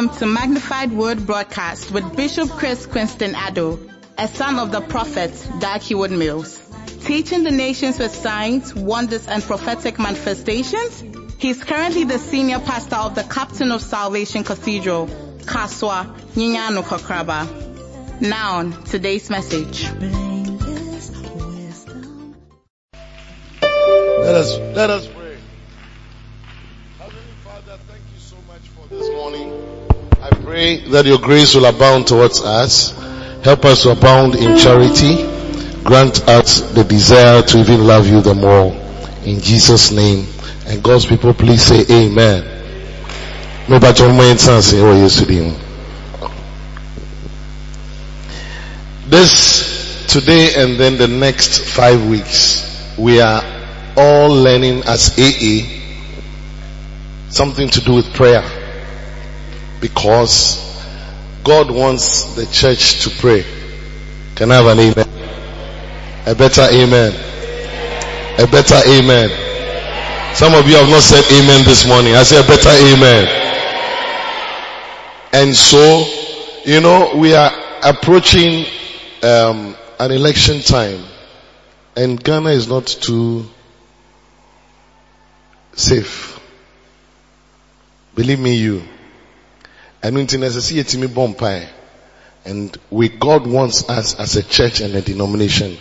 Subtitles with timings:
[0.00, 3.86] Welcome to Magnified Word Broadcast with Bishop Chris Quinston Addo,
[4.16, 6.58] a son of the prophet Dag Heward Mills.
[7.04, 11.04] Teaching the nations with signs, wonders, and prophetic manifestations,
[11.36, 15.06] he's currently the senior pastor of the Captain of Salvation Cathedral,
[15.40, 18.22] Kasoa Nyinyano Kokraba.
[18.22, 19.84] Now, on today's message.
[23.60, 25.19] Let us let us
[30.50, 32.90] pray that your grace will abound towards us.
[33.44, 35.14] Help us to abound in charity.
[35.84, 38.72] Grant us the desire to even love you the more.
[39.24, 40.26] In Jesus' name.
[40.66, 42.42] And God's people please say amen.
[46.20, 46.34] Oh.
[49.06, 53.40] This today and then the next five weeks, we are
[53.96, 55.78] all learning as AA
[57.28, 58.59] something to do with prayer.
[59.80, 60.58] Because
[61.44, 63.44] God wants the church to pray.
[64.34, 65.08] Can I have an amen?
[66.26, 67.12] A better amen.
[68.38, 69.30] A better amen.
[70.34, 72.14] Some of you have not said amen this morning.
[72.14, 73.40] I say a better amen.
[75.32, 76.06] And so,
[76.64, 77.50] you know, we are
[77.82, 78.66] approaching
[79.22, 81.04] um, an election time,
[81.96, 83.46] and Ghana is not too
[85.72, 86.38] safe.
[88.14, 88.82] Believe me, you.
[90.02, 91.34] And necessity to me bomb
[92.44, 95.76] And we, God wants us as a church and a denomination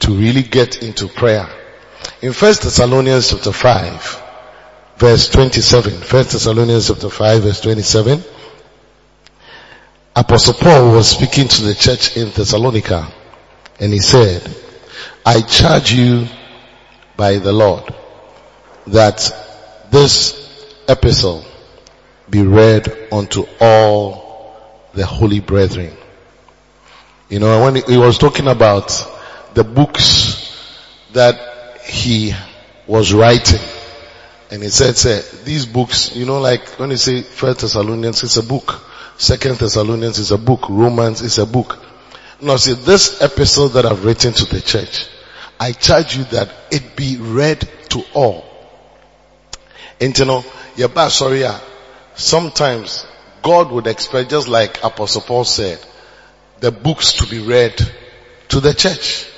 [0.00, 1.48] to really get into prayer.
[2.22, 4.22] In First Thessalonians chapter 5,
[4.96, 8.22] verse 27, First Thessalonians chapter 5 verse 27,
[10.16, 13.12] Apostle Paul was speaking to the church in Thessalonica
[13.78, 14.42] and he said,
[15.24, 16.26] I charge you
[17.16, 17.94] by the Lord
[18.86, 19.30] that
[19.90, 20.42] this
[20.88, 21.44] epistle
[22.28, 24.54] be read unto all
[24.94, 25.96] the holy brethren.
[27.28, 28.88] You know, when he was talking about
[29.54, 30.42] the books
[31.12, 32.32] that he
[32.86, 33.60] was writing,
[34.50, 38.36] and he said, say, these books, you know, like when you say First Thessalonians, it's
[38.36, 38.82] a book.
[39.18, 40.68] Second Thessalonians is a book.
[40.68, 41.82] Romans is a book.
[42.40, 45.08] Now see, this epistle that I've written to the church,
[45.58, 48.44] I charge you that it be read to all.
[50.00, 50.44] And you know,
[50.76, 51.58] yeah, sorry, yeah,
[52.16, 53.06] sometimes
[53.42, 55.78] God would expect, just like Apostle Paul said,
[56.60, 57.80] the books to be read
[58.48, 59.28] to the church.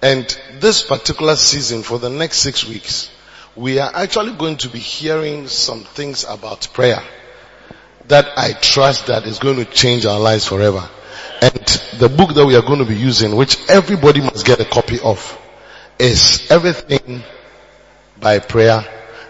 [0.00, 0.24] And
[0.60, 3.10] this particular season for the next six weeks,
[3.56, 7.02] we are actually going to be hearing some things about prayer
[8.08, 10.88] that I trust that is going to change our lives forever.
[11.40, 11.66] And
[11.98, 14.98] the book that we are going to be using, which everybody must get a copy
[15.00, 15.38] of,
[15.98, 17.22] is Everything
[18.20, 18.84] by Prayer,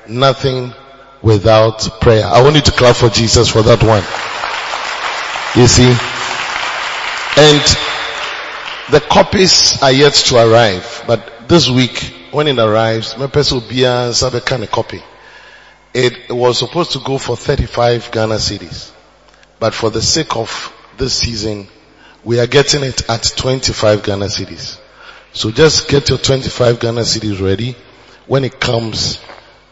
[0.09, 0.75] Nothing
[1.25, 2.27] Without Prayer.
[2.27, 4.05] I want you to clap for Jesus for that one.
[5.61, 5.89] You see?
[7.37, 7.63] And
[8.93, 13.69] the copies are yet to arrive, but this week, when it arrives, my person will
[13.69, 14.13] be a
[14.45, 15.03] kind of copy.
[15.95, 18.93] It was supposed to go for 35 Ghana cedis.
[19.59, 21.69] But for the sake of this season,
[22.23, 24.79] we are getting it at 25 Ghana cedis.
[25.33, 27.77] So just get your 25 Ghana cedis ready.
[28.27, 29.21] When it comes,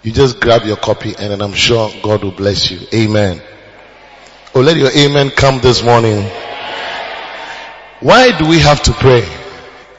[0.03, 2.87] you just grab your copy and then I'm sure God will bless you.
[2.93, 3.41] Amen.
[4.55, 6.29] Oh, let your amen come this morning.
[8.01, 9.25] Why do we have to pray?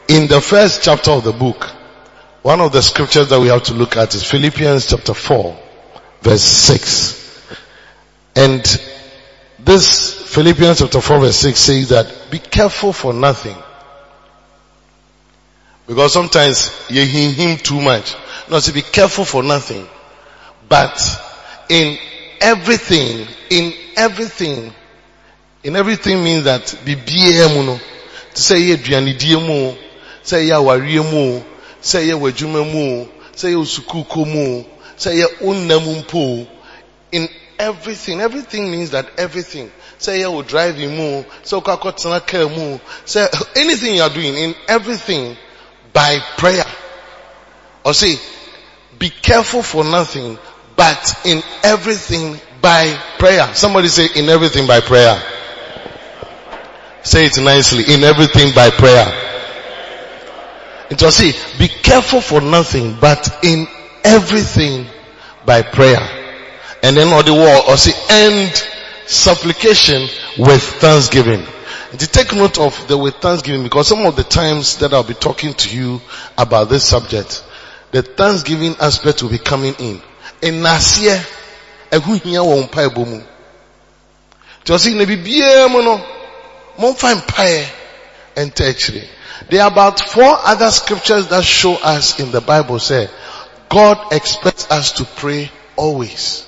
[0.09, 1.63] In the first chapter of the book,
[2.41, 5.57] one of the scriptures that we have to look at is Philippians chapter 4
[6.21, 7.57] verse 6.
[8.35, 8.61] And
[9.59, 13.55] this Philippians chapter 4 verse 6 says that be careful for nothing.
[15.87, 18.15] Because sometimes you hear him too much.
[18.49, 19.85] No, to be careful for nothing.
[20.69, 20.99] But
[21.69, 21.97] in
[22.39, 24.73] everything, in everything,
[25.63, 27.79] in everything means that be no.
[28.33, 29.77] To say ye duanidie mu,
[30.23, 31.43] say ye awarie mu,
[31.81, 34.63] say ye wajuma mu, say ye usukuko mu,
[34.95, 36.73] say ye unnam
[37.11, 37.27] in
[37.59, 38.21] everything.
[38.21, 39.69] Everything means that everything.
[39.97, 41.25] Say you will drive more.
[41.43, 42.81] So care more.
[43.05, 45.37] Say anything you are doing in everything
[45.93, 46.65] by prayer.
[47.85, 48.15] Or say,
[48.99, 50.37] be careful for nothing,
[50.75, 53.53] but in everything by prayer.
[53.53, 55.21] Somebody say in everything by prayer.
[57.03, 57.93] Say it nicely.
[57.93, 59.05] In everything by prayer.
[60.89, 63.67] It will say, be careful for nothing, but in
[64.03, 64.85] everything
[65.45, 65.99] by prayer.
[66.81, 68.53] And then on the wall, or say, and
[69.07, 70.07] supplication
[70.37, 71.45] with thanksgiving.
[71.93, 75.13] And take note of the with thanksgiving because some of the times that I'll be
[75.13, 76.01] talking to you
[76.35, 77.43] about this subject,
[77.91, 80.01] the thanksgiving aspect will be coming in.
[80.41, 81.23] In Nasia,
[81.91, 83.21] ɛho hia wɔ mpaebɔ mu.
[84.63, 86.03] Nti ɔsi na bibiara mu no,
[86.79, 87.67] momfa mpaeɛ
[88.37, 89.07] ɛnta akyire.
[89.51, 93.07] There are about four other scriptures that show us in the Bible say,
[93.69, 96.43] God expects us to pray always.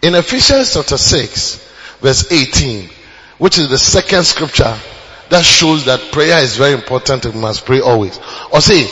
[0.00, 1.56] In Ephesians chapter 6,
[2.00, 2.88] verse 18,
[3.38, 4.76] which is the second scripture
[5.30, 8.18] that shows that prayer is very important and we must pray always.
[8.52, 8.82] Or say,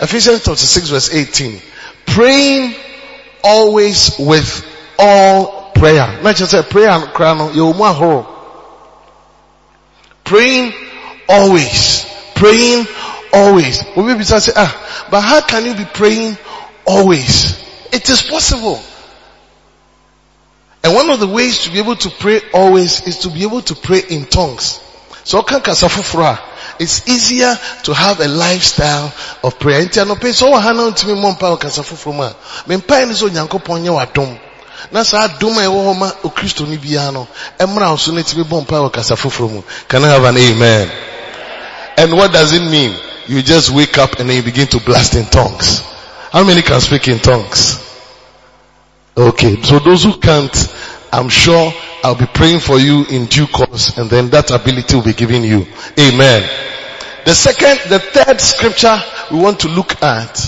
[0.00, 1.60] Ephesians chapter 6 verse 18,
[2.06, 2.74] praying
[3.42, 4.64] always with
[4.98, 6.20] all prayer.
[6.22, 7.50] Not just say prayer and cry no,
[10.24, 10.72] Praying
[11.28, 12.06] always.
[12.34, 12.86] Praying
[13.32, 13.84] always.
[13.96, 16.36] We be say, ah, but how can you be praying
[16.86, 17.64] always?
[17.92, 18.80] It is possible.
[20.84, 23.62] And one of the ways to be able to pray always is to be able
[23.62, 24.80] to pray in tongues.
[25.24, 25.44] So.
[26.80, 29.84] It's easier to have a lifestyle of prayer.
[29.84, 32.32] Nti anope so wa hana ntimi mo mpa kasafufro ma.
[32.66, 34.38] Me mpa ni so nyankopon nye wadom.
[34.92, 35.44] Na saa a
[35.94, 36.12] ma
[36.66, 37.26] ni bia no,
[37.58, 39.62] ɛmra timi mpa mu.
[39.88, 40.90] Can I have an amen?
[41.96, 42.94] And what does it mean?
[43.26, 45.80] You just wake up and then you begin to blast in tongues.
[46.30, 47.87] How many can speak in tongues?
[49.18, 50.54] Okay, so those who can't,
[51.12, 51.72] I'm sure
[52.04, 55.42] I'll be praying for you in due course and then that ability will be given
[55.42, 55.66] you.
[55.98, 56.48] Amen.
[57.24, 58.96] The second, the third scripture
[59.32, 60.40] we want to look at,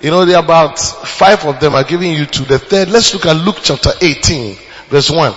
[0.00, 2.88] you know, there are about five of them are giving you to the third.
[2.88, 4.58] Let's look at Luke chapter 18
[4.90, 5.34] verse 1.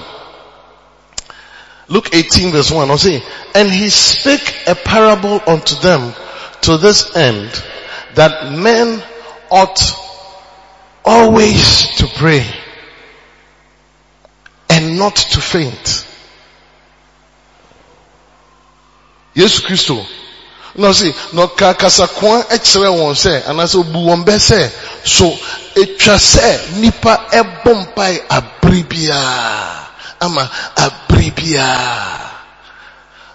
[1.87, 3.23] Luke 18 verse 1, I'll say,
[3.55, 6.13] and he spake a parable unto them
[6.61, 7.49] to this end
[8.13, 9.01] that men
[9.49, 9.81] ought
[11.03, 12.45] always to pray
[14.97, 16.05] not to faint.
[19.35, 20.05] Yesu Kristo.
[20.75, 24.71] Na si, na ɔka kasakoa ɛkyerɛ wɔn sɛ, anaasɛ obu wɔn bɛ sɛ,
[25.03, 25.25] so
[25.75, 29.87] etwa sɛ nipa ɛbɔ mpae abiri biara,
[30.21, 32.29] ama abiri biara.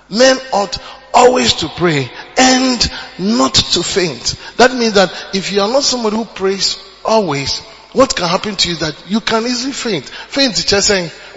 [0.08, 0.78] Men ought
[1.12, 4.34] always to pray and not to faint.
[4.56, 7.58] That means that if you are not somebody who prays always,
[7.92, 10.04] what can happen to you that you can easily faint.
[10.08, 10.64] Faint is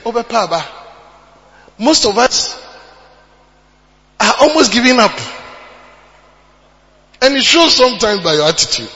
[0.06, 0.64] saying,
[1.78, 2.64] most of us
[4.20, 5.18] are almost giving up.
[7.22, 8.90] And it shows sometimes by your attitude.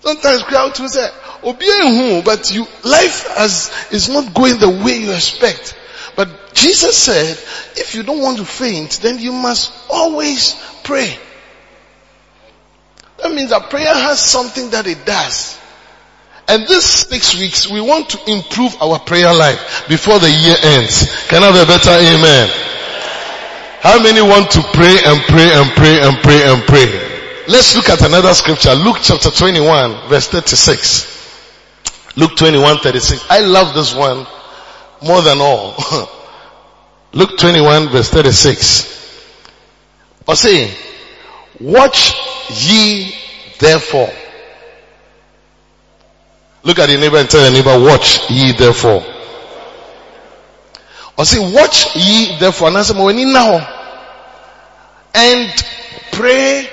[0.00, 1.08] Sometimes crowd to say,
[1.42, 5.76] but you, life has, is not going the way you expect.
[6.14, 7.36] But Jesus said,
[7.78, 11.18] if you don't want to faint, then you must always pray.
[13.18, 15.58] That means that prayer has something that it does.
[16.48, 21.26] And this six weeks, we want to improve our prayer life before the year ends.
[21.26, 22.48] Can I have a better amen?
[23.80, 27.44] How many want to pray and pray and pray and pray and pray?
[27.48, 28.74] Let's look at another scripture.
[28.74, 31.16] Luke chapter 21 verse 36.
[32.16, 33.26] Luke 21 36.
[33.28, 34.26] I love this one
[35.02, 35.74] more than all.
[37.12, 38.94] Luke 21 verse 36.
[40.28, 40.72] Or say,
[41.60, 42.14] watch
[42.50, 43.14] ye
[43.58, 44.10] therefore
[46.66, 49.00] Look at your neighbor and tell your neighbor, watch ye therefore.
[51.16, 52.68] Or say, watch ye therefore.
[52.68, 53.72] And I say, now.
[55.14, 55.64] And
[56.10, 56.68] pray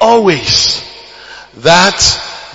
[0.00, 0.82] always
[1.58, 2.02] that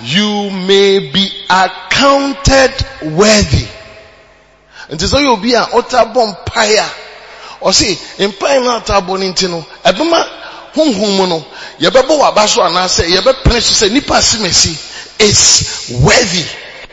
[0.02, 2.72] you may be accounted
[3.16, 3.66] worthy.
[4.90, 6.90] And so you'll be an utter bonfire.
[7.62, 10.24] Or see, in pine out abonintino, no, ebema
[10.74, 11.40] honhom no,
[11.78, 16.44] yebebo wabaso anase, yebe punish say nipa simesi is worthy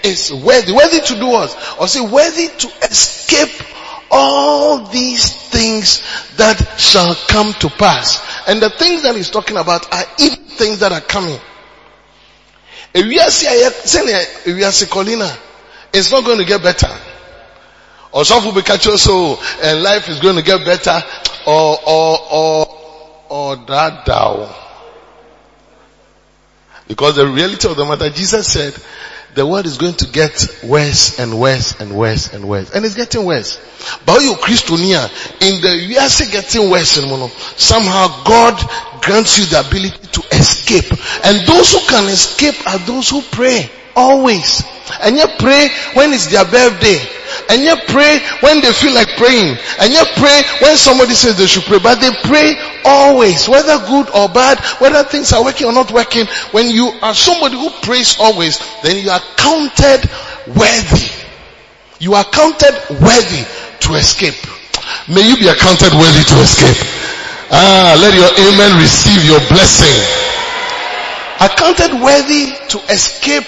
[0.03, 0.71] is worthy.
[0.71, 1.77] Worthy to do what?
[1.79, 3.49] Or say worthy to escape
[4.11, 6.01] all these things
[6.37, 8.19] that shall come to pass.
[8.47, 11.39] And the things that he's talking about are even things that are coming.
[15.91, 16.97] It's not going to get better.
[18.11, 21.03] Or some will catch so and life is going to get better
[21.45, 22.67] or or or
[23.29, 24.49] or that down.
[26.87, 28.73] Because the reality of the matter, Jesus said,
[29.35, 32.71] the world is going to get worse and worse and worse and worse.
[32.71, 33.59] And it's getting worse.
[34.05, 35.09] But you Christonia,
[35.41, 36.89] in the years getting worse,
[37.57, 40.91] somehow God grants you the ability to escape.
[41.25, 43.69] And those who can escape are those who pray.
[43.95, 44.63] Always.
[45.01, 46.99] And you pray when it's their birthday.
[47.49, 49.57] And you pray when they feel like praying.
[49.79, 51.79] And you pray when somebody says they should pray.
[51.79, 52.55] But they pray
[52.85, 53.47] always.
[53.47, 56.25] Whether good or bad, whether things are working or not working.
[56.51, 60.09] When you are somebody who prays always, then you are counted
[60.47, 61.09] worthy.
[61.99, 63.45] You are counted worthy
[63.81, 64.39] to escape.
[65.07, 66.77] May you be accounted worthy to escape.
[67.51, 69.97] Ah, let your amen receive your blessing.
[71.41, 73.47] Accounted worthy to escape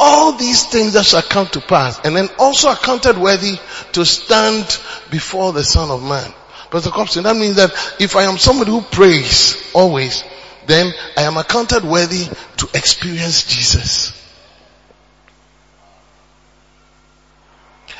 [0.00, 3.56] all these things that shall come to pass and then also accounted worthy
[3.92, 4.64] to stand
[5.10, 6.32] before the son of man.
[6.70, 10.24] Pastor Copson, that means that if I am somebody who prays always,
[10.66, 12.24] then I am accounted worthy
[12.58, 14.16] to experience Jesus.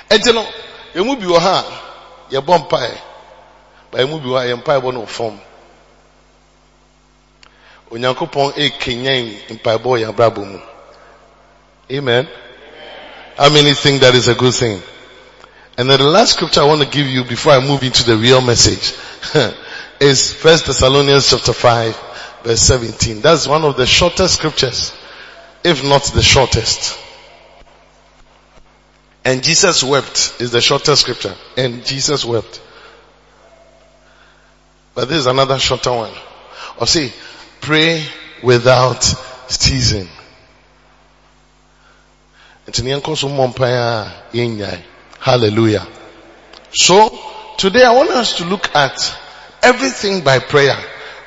[0.09, 0.47] Ɛnti no,
[0.95, 1.65] emu bi wɔ ha
[2.31, 2.99] a yɛbɔ mpae,
[3.93, 5.39] ba emu bi wɔ ha yɛ mpae bɔ no fam.
[7.91, 10.70] Onyankopɔn ekenyan mpaebɔ yɛn abrabɔ mu.
[11.91, 12.29] Amen.
[13.37, 14.81] How many think that is a good thing?
[15.77, 18.17] And then the last scripture I want to give you before I move into the
[18.17, 18.95] real message
[20.01, 22.11] is First Thessalonians chapter 5
[22.45, 23.21] verse 17.
[23.21, 24.93] That's one of the shortest scriptures,
[25.65, 26.99] if not the shortest.
[29.25, 31.35] And Jesus wept is the shortest scripture.
[31.57, 32.61] And Jesus wept.
[34.95, 36.15] But this is another shorter one.
[36.79, 37.13] Or see,
[37.61, 38.05] pray
[38.43, 39.03] without
[39.49, 40.09] ceasing.
[45.19, 45.87] Hallelujah.
[46.73, 47.11] So,
[47.59, 49.17] today I want us to look at
[49.63, 50.77] everything by prayer.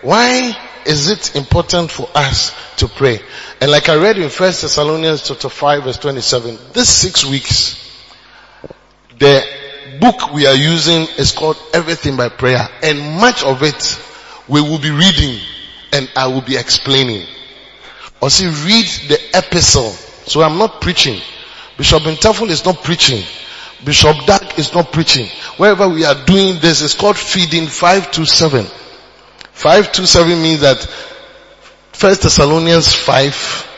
[0.01, 3.19] Why is it important for us to pray?
[3.61, 7.79] And like I read in First Thessalonians chapter 5 verse 27, this six weeks,
[9.19, 9.43] the
[9.99, 12.67] book we are using is called Everything by Prayer.
[12.81, 14.01] And much of it
[14.47, 15.39] we will be reading
[15.91, 17.25] and I will be explaining.
[18.21, 19.91] Or see, read the epistle.
[20.25, 21.21] So I'm not preaching.
[21.77, 23.23] Bishop Bentafel is not preaching.
[23.83, 25.27] Bishop Dag is not preaching.
[25.57, 28.65] Wherever we are doing this, it's called feeding 527.
[29.53, 30.79] 527 means that
[31.91, 33.69] First Thessalonians 5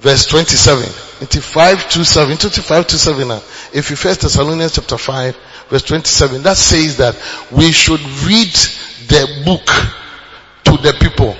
[0.00, 0.84] verse 27.
[1.20, 3.42] Into 527, into 527 now.
[3.74, 5.36] If you First Thessalonians chapter 5
[5.68, 7.14] verse 27, that says that
[7.52, 8.52] we should read
[9.08, 9.66] the book
[10.64, 11.36] to the people.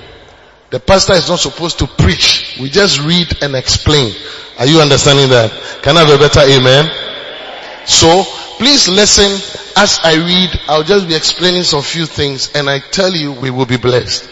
[0.71, 2.57] The pastor is not supposed to preach.
[2.59, 4.15] We just read and explain.
[4.57, 5.51] Are you understanding that?
[5.83, 6.89] Can I have a better amen?
[7.85, 8.23] So,
[8.55, 9.33] please listen
[9.75, 10.61] as I read.
[10.69, 14.29] I'll just be explaining some few things and I tell you we will be blessed.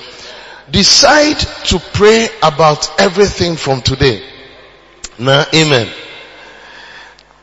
[0.72, 4.24] Decide to pray about everything from today.
[5.18, 5.92] Now, amen.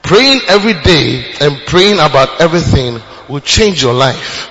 [0.02, 4.48] Praying every day and praying about everything will change your life.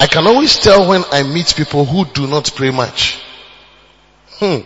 [0.00, 3.20] I can always tell when I meet people who do not pray much.
[4.38, 4.60] Hmm.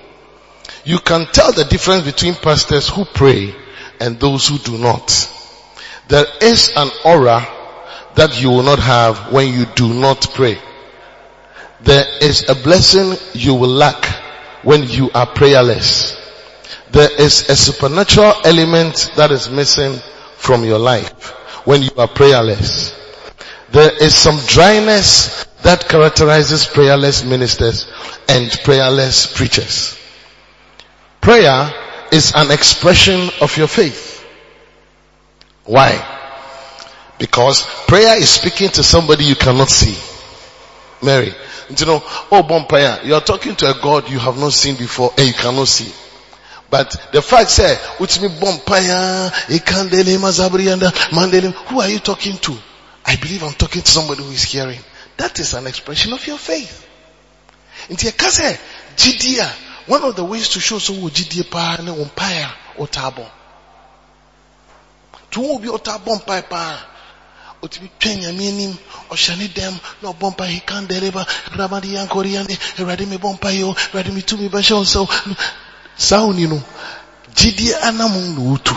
[0.84, 3.54] You can tell the difference between pastors who pray
[4.00, 5.34] and those who do not.
[6.08, 7.46] There is an aura
[8.14, 10.58] that you will not have when you do not pray.
[11.82, 14.04] There is a blessing you will lack
[14.64, 16.16] when you are prayerless.
[16.90, 19.98] There is a supernatural element that is missing
[20.36, 21.30] from your life
[21.66, 22.94] when you are prayerless.
[23.70, 27.90] There is some dryness that characterizes prayerless ministers
[28.28, 29.98] and prayerless preachers.
[31.20, 31.72] Prayer
[32.12, 34.24] is an expression of your faith.
[35.64, 36.16] Why?
[37.18, 39.98] Because prayer is speaking to somebody you cannot see.
[41.04, 41.34] Mary,
[41.76, 45.12] you know, oh Bompire, you are talking to a God you have not seen before
[45.18, 45.92] and you cannot see.
[46.70, 49.30] But the fact said, me Bompire,
[51.10, 52.56] Mandele, who are you talking to?
[53.04, 54.80] I believe I'm talking to somebody who is hearing.
[55.18, 56.86] That is an expression of your faith.
[57.90, 58.58] Nti ɛka sɛ
[58.96, 59.46] gyidie
[59.86, 63.26] one of the ways to show so wɔ gyidie ne wo mpae a ɔtaa bɔ.
[65.32, 66.78] To wo bi ɔtaa bɔ mpae paa
[67.62, 68.78] otumi twɛn nyame anim
[69.10, 73.74] ɔhyɛ ne he can deliver awurade yɛ nkɔre yɛ ne awurade me bɔ mpae o
[73.74, 75.36] awurade me tumi bɛhyɛ wo nsɛw
[75.96, 76.62] saa oni no
[77.34, 78.76] gyidie anam na wotu.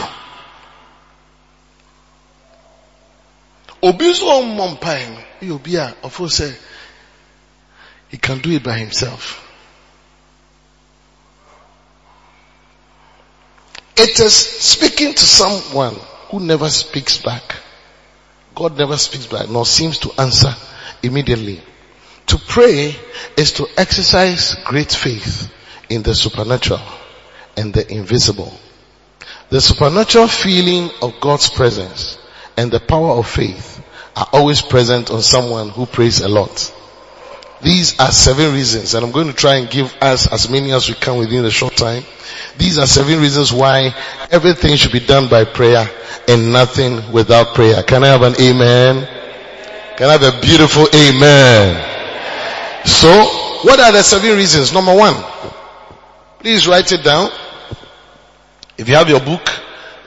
[3.84, 4.66] obi nso ɔmmɔ
[5.42, 6.56] yɛ obi a ɔfo sɛ
[8.10, 9.48] he can do it by himself.
[13.96, 15.96] It is speaking to someone
[16.30, 17.56] who never speaks back.
[18.54, 20.54] God never speaks back nor seems to answer
[21.02, 21.62] immediately.
[22.28, 22.96] To pray
[23.38, 25.52] is to exercise great faith
[25.90, 26.82] in the supernatural
[27.56, 28.54] and the invisible.
[29.50, 32.18] The supernatural feeling of God's presence
[32.58, 33.71] and the power of faith
[34.16, 36.74] are always present on someone who prays a lot.
[37.62, 40.90] These are seven reasons and I'm going to try and give us as many as
[40.90, 42.04] we can within a short time.
[42.58, 43.94] These are seven reasons why
[44.32, 45.88] everything should be done by prayer
[46.28, 47.84] and nothing without prayer.
[47.84, 49.08] Can I have an amen?
[49.98, 51.88] Can I have a beautiful amen?
[52.86, 53.10] So,
[53.64, 54.74] what are the seven reasons?
[54.74, 55.16] Number one,
[56.40, 57.30] please write it down.
[58.78, 59.48] If you have your book,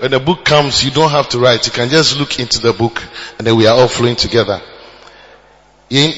[0.05, 1.65] when the book comes, you don't have to write.
[1.65, 3.03] You can just look into the book
[3.39, 4.61] and then we are all flowing together.
[5.91, 6.13] A.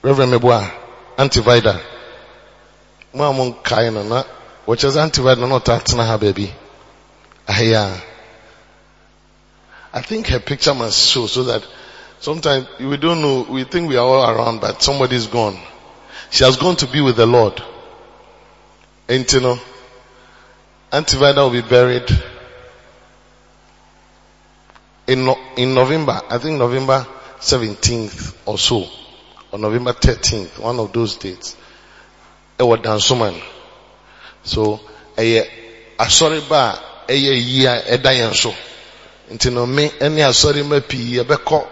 [0.00, 0.70] Reverend Meboa,
[1.16, 1.82] antivida.
[3.12, 4.22] Mo a mo nkae no na
[4.68, 8.00] wɔkyerɛ sɛ antivida na ɔta tena ha.
[9.94, 11.66] I think her picture must show so that
[12.20, 15.58] sometimes we don't know, we think we are all around but somebody's gone.
[16.30, 17.60] She has gone to be with the Lord.
[19.08, 19.58] And you know,
[20.92, 22.10] Antivida will be buried
[25.06, 27.06] in, in November, I think November
[27.40, 28.86] 17th or so,
[29.50, 31.56] or November 13th, one of those dates.
[32.58, 33.40] It was Dansoman.
[34.42, 34.80] So,
[35.16, 35.48] a,
[35.98, 38.52] a sorry ba, a year, a dying so.
[39.30, 41.66] Nti no me, any asori ma pii, ebeko,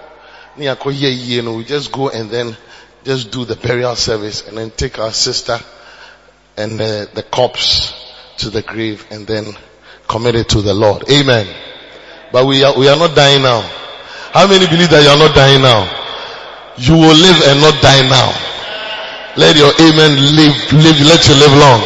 [0.57, 2.57] ni ako ye ye no, we just go and then
[3.05, 5.59] just do the burial service and then take our sister
[6.57, 7.93] and the, the corpse
[8.39, 9.47] to the grave and then
[10.09, 11.05] commit it to the Lord.
[11.11, 11.47] Amen.
[12.33, 13.61] But we are, we are not dying now.
[14.33, 15.85] How many believe that you are not dying now?
[16.77, 18.29] You will live and not die now.
[19.37, 21.81] Let your amen live, live, let you live long.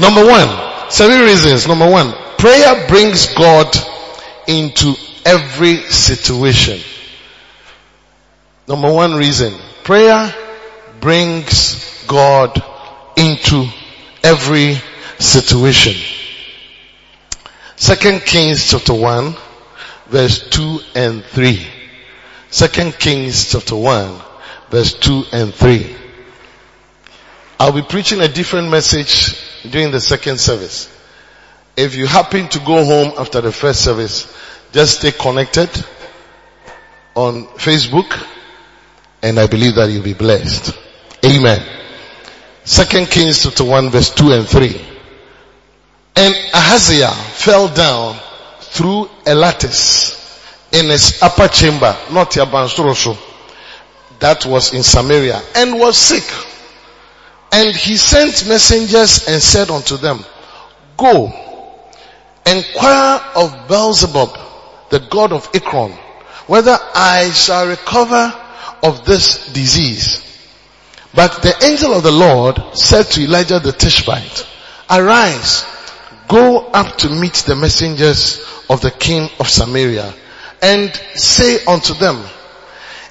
[0.00, 1.66] Number one, seven reasons.
[1.66, 3.76] Number one, prayer brings God
[4.46, 4.94] into
[5.24, 6.80] every situation.
[8.66, 9.52] Number one reason,
[9.84, 10.32] prayer
[11.00, 12.62] brings God
[13.16, 13.66] into
[14.22, 14.76] every
[15.18, 15.94] situation.
[17.76, 19.34] Second Kings chapter 1
[20.08, 21.66] verse 2 and 3.
[22.50, 24.20] Second Kings chapter 1
[24.70, 25.96] verse 2 and 3.
[27.58, 29.36] I'll be preaching a different message
[29.70, 30.88] during the second service.
[31.76, 34.34] If you happen to go home after the first service,
[34.72, 35.68] just stay connected
[37.14, 38.26] on Facebook
[39.22, 40.74] and I believe that you'll be blessed.
[41.24, 41.79] Amen.
[42.64, 44.80] Second Kings chapter 1 verse 2 and 3.
[46.16, 48.16] And Ahaziah fell down
[48.60, 50.16] through a lattice
[50.72, 53.16] in his upper chamber, not Yabansurosho,
[54.20, 56.24] that was in Samaria, and was sick.
[57.52, 60.24] And he sent messengers and said unto them,
[60.96, 61.32] Go,
[62.46, 64.38] inquire of Beelzebub,
[64.90, 65.92] the god of Ekron,
[66.46, 68.32] whether I shall recover
[68.82, 70.29] of this disease.
[71.14, 74.46] But the angel of the Lord said to Elijah the Tishbite,
[74.88, 75.64] Arise,
[76.28, 80.14] go up to meet the messengers of the king of Samaria
[80.62, 82.22] and say unto them,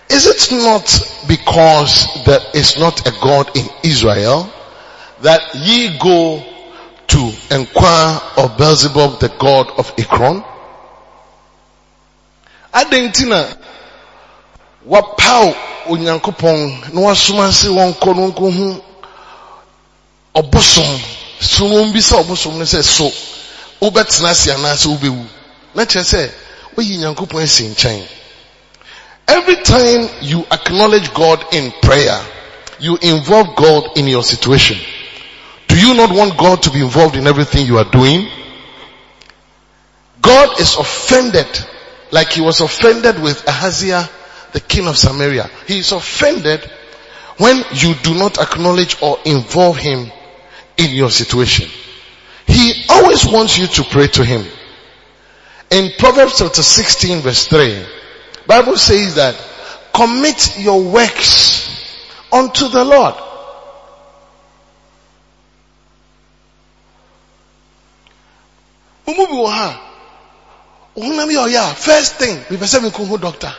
[0.10, 4.52] is it not because there is not a God in Israel
[5.22, 6.44] that ye go
[7.08, 10.44] to inquire of Beelzebub, the god of Ekron?
[14.90, 15.54] Wapaw
[15.92, 18.82] onyankopɔn na wasoma se wɔn kɔ no nkohu
[20.36, 21.00] ɔbosom
[21.40, 21.64] so.
[21.66, 23.12] Wɔn bi sɛ ɔbosom no sɛ so
[23.82, 25.26] wobɛtena ase anaasɛ wobɛwu
[25.76, 26.32] na kyerɛ sɛ
[26.76, 28.02] woyi nyankopɔn asi nkyɛn
[29.28, 32.20] every time you acknowledge God in prayer
[32.80, 34.78] you involve God in your situation.
[35.68, 38.28] Do you not want God to be involved in everything you are doing?
[40.22, 41.48] God is offended
[42.12, 44.10] like he was offended with Ahaziah
[44.54, 45.50] the king of Samaria.
[45.68, 46.62] He is offended
[47.38, 50.12] when you do not acknowledge or involve him
[50.78, 51.70] in your situation.
[52.48, 54.46] He always wants you to pray to him.
[55.70, 57.86] In Proverbs chapter 16 verse 3,
[58.48, 59.36] Bible says that
[59.94, 61.70] commit your works
[62.32, 63.16] unto the Lord.
[71.76, 73.54] First thing, mepɛ sɛ mekohu doctor.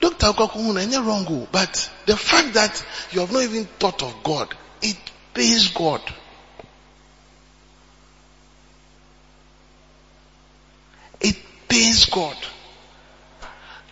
[0.00, 4.54] Doctor Kwakuhuna, any wrong, but the fact that you have not even thought of God,
[4.80, 4.96] it
[5.34, 6.00] pays God.
[11.20, 11.36] It
[11.68, 12.36] pays God.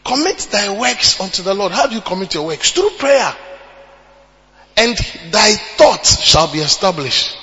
[0.05, 1.73] Commit thy works unto the Lord.
[1.73, 2.73] How do you commit your works?
[2.73, 3.35] Through prayer.
[4.79, 4.97] And
[5.31, 7.37] thy thoughts shall be established.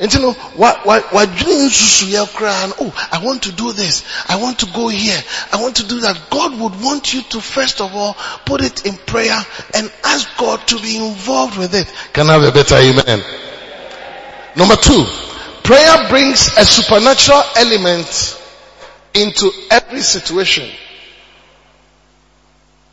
[0.00, 4.04] And you know, what, what, what oh, I want to do this.
[4.28, 5.20] I want to go here.
[5.52, 6.20] I want to do that.
[6.30, 9.38] God would want you to first of all put it in prayer
[9.72, 11.92] and ask God to be involved with it.
[12.12, 13.22] Can I have a better amen?
[14.56, 15.04] Number two,
[15.62, 18.40] prayer brings a supernatural element
[19.14, 20.68] into every situation.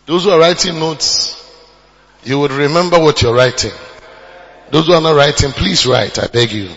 [0.05, 1.37] Those who are writing notes,
[2.23, 3.71] you would remember what you're writing.
[4.69, 6.69] Those who are not writing, please write, I beg you.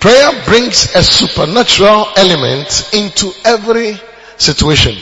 [0.00, 3.98] Prayer brings a supernatural element into every
[4.36, 4.94] situation.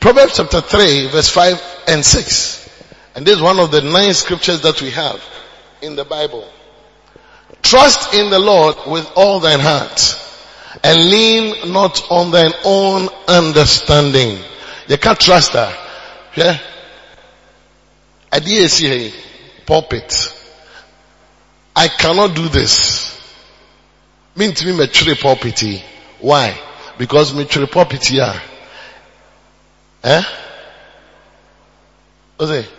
[0.00, 2.58] Proverbs chapter 3 verse 5 and 6.
[3.14, 5.22] And this is one of the nine scriptures that we have
[5.82, 6.46] in the Bible.
[7.62, 10.16] Trust in the Lord with all thine heart
[10.84, 14.38] and lean not on thine own understanding.
[14.86, 15.76] You can't trust her.
[16.36, 16.58] Yeah?
[18.32, 19.12] Idea here,
[19.66, 20.32] pulpit.
[21.74, 23.17] I cannot do this.
[24.38, 25.82] Mean to me me pulpit.
[26.20, 26.56] Why?
[26.96, 28.40] Because me pulpit here.
[30.04, 30.22] Eh?
[32.38, 32.70] It?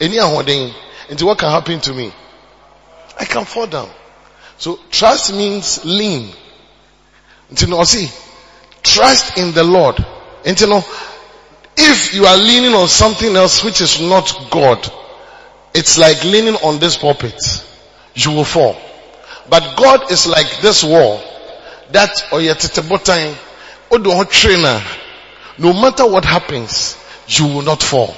[0.00, 0.72] Any ahoden.
[1.10, 2.10] Into what can happen to me?
[3.20, 3.90] I can fall down.
[4.56, 6.32] So trust means lean.
[7.56, 8.08] You know, see,
[8.82, 10.04] trust in the Lord.
[10.46, 10.82] And you know,
[11.76, 14.90] if you are leaning on something else which is not God,
[15.74, 17.38] it's like leaning on this puppet
[18.14, 18.76] You will fall.
[19.48, 21.22] But God is like this wall.
[21.92, 22.40] That or
[24.24, 24.82] trainer.
[25.58, 28.14] No matter what happens, you will not fall.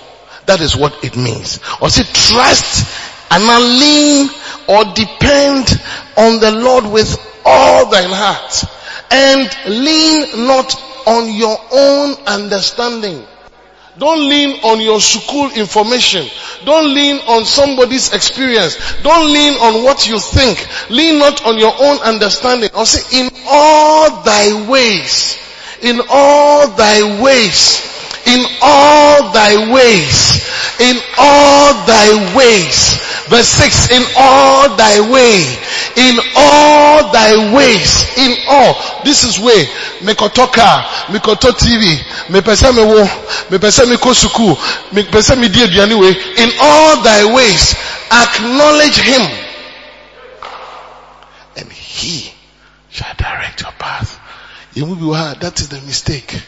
[0.46, 1.60] That is what it means.
[1.80, 2.88] Or say trust
[3.30, 4.30] and lean
[4.68, 5.80] or depend
[6.16, 8.64] on the Lord with all thine heart
[9.10, 10.74] and lean not
[11.06, 13.24] on your own understanding.
[13.98, 16.26] Don't lean on your school information.
[16.64, 18.78] Don't lean on somebody's experience.
[19.02, 20.66] Don't lean on what you think.
[20.90, 22.70] Lean not on your own understanding.
[22.76, 25.38] Or say, in all thy ways,
[25.82, 27.82] in all thy ways,
[28.26, 30.46] in all thy ways,
[30.80, 32.94] in all thy ways.
[33.28, 35.42] Verse 6, in all thy way,
[35.96, 38.74] in all thy ways, in all.
[39.04, 39.66] This is way.
[40.00, 43.04] Mekoto car, mekoto TV, mepese me wo,
[43.50, 44.56] mepese me ko suku,
[44.92, 47.74] mepese me di aduane In all thy ways,
[48.10, 49.22] acknowledge him.
[51.56, 52.32] And he
[52.90, 54.20] shall direct your path.
[54.74, 56.40] That is the mistake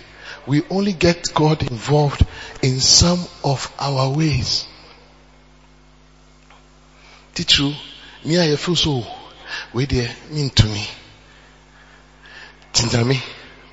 [0.46, 2.24] we only get God involved
[2.62, 4.66] in some of our ways.
[7.34, 7.70] Teacher,
[8.24, 9.04] me I feel so
[9.72, 10.66] we there mean to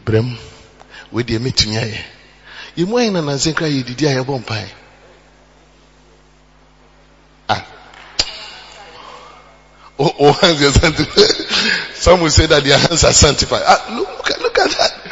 [0.07, 0.19] me.
[0.19, 0.37] Tindami, brem,
[1.11, 1.97] we there me to me.
[2.75, 4.69] You might not say cry you did I bomb pie.
[7.49, 7.65] Ah.
[9.99, 11.25] Oh, oh, hands are sanctified.
[11.95, 13.63] Some will say that their hands are sanctified.
[13.65, 15.11] Ah, look, look, at that.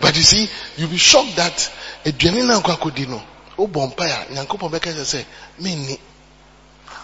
[0.00, 1.70] But you see, you'll be shocked that
[2.06, 3.22] aduane na nkɔ akɔdi no
[3.58, 5.24] wobɔ mpae a nyankopɔn bɛka sɛ sɛ
[5.60, 5.98] menni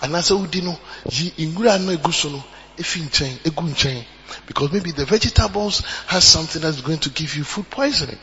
[0.02, 0.78] anaasɛ wodi no
[1.12, 2.42] yi nwura no egu so no
[2.78, 4.04] efi nkyɛn egu nkyɛn
[4.46, 8.18] because maybe the vegetables has something that's going to give you food poisoning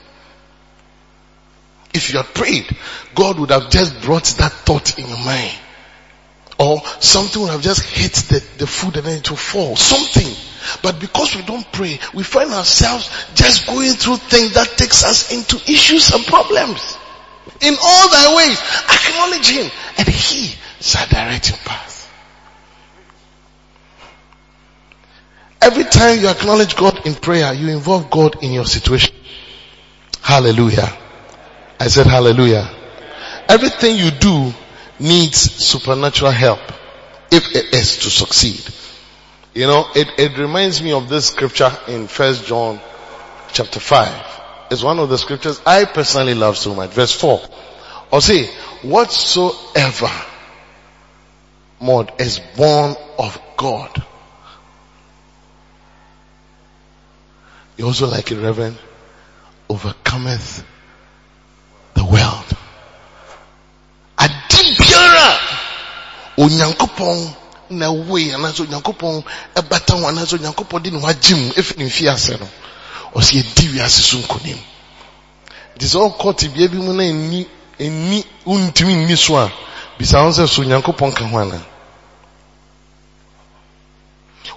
[1.94, 2.66] if you had prayed
[3.14, 5.58] god would have just brought that thought in your mind
[6.58, 10.34] or something would have just hit the, the food and then it will fall something
[10.82, 15.32] but because we don't pray, we find ourselves just going through things that takes us
[15.32, 16.98] into issues and problems.
[17.62, 21.95] In all thy ways, acknowledge him and he shall direct your path.
[25.66, 29.16] Every time you acknowledge God in prayer, you involve God in your situation.
[30.22, 30.96] Hallelujah.
[31.80, 32.70] I said hallelujah.
[33.50, 34.54] Everything you do
[35.00, 36.60] needs supernatural help
[37.32, 38.62] if it is to succeed.
[39.56, 42.80] You know, it, it reminds me of this scripture in First John
[43.52, 44.70] chapter 5.
[44.70, 46.92] It's one of the scriptures I personally love so much.
[46.92, 47.42] Verse 4.
[48.12, 48.46] Or say,
[48.84, 50.12] whatsoever
[51.82, 54.06] mod is born of God.
[57.78, 58.78] You also like a Reverend?
[59.70, 60.64] Overcometh
[61.94, 62.58] the world.
[64.18, 65.40] Adibiara.
[66.38, 67.36] Onyankopon
[67.70, 69.24] na wei anaasɛ onyankopɔn
[69.56, 72.48] ɛbata ho anaasɛ onyankopɔn de ne ho agye mu ɛfiri ne mfie ase no
[73.16, 74.58] ɔsɛ yɛdi wiase so nkonim
[75.76, 77.48] nti sɛ ɔkɔ tebea bi mu na ɛni
[77.80, 79.52] ɛni wontumi nni so a
[79.98, 81.66] bisa ho so onyankopɔn ka ho ana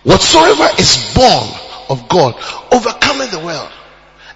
[0.05, 1.49] whatsoever is born
[1.89, 2.35] of God
[3.19, 3.73] overcometh the world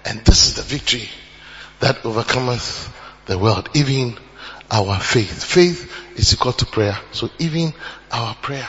[0.05, 1.09] and this is the victory
[1.79, 2.93] that overcometh
[3.25, 4.17] the world even
[4.71, 5.43] our faith.
[5.43, 6.97] Faith is equal to prayer.
[7.11, 7.73] So even
[8.11, 8.67] our prayer.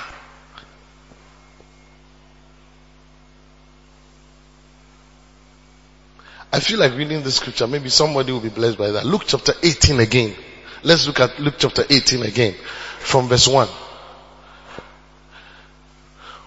[6.52, 7.66] I feel like reading the scripture.
[7.66, 9.04] Maybe somebody will be blessed by that.
[9.04, 10.36] Luke chapter 18 again.
[10.82, 12.54] Let's look at Luke chapter 18 again
[12.98, 13.66] from verse 1.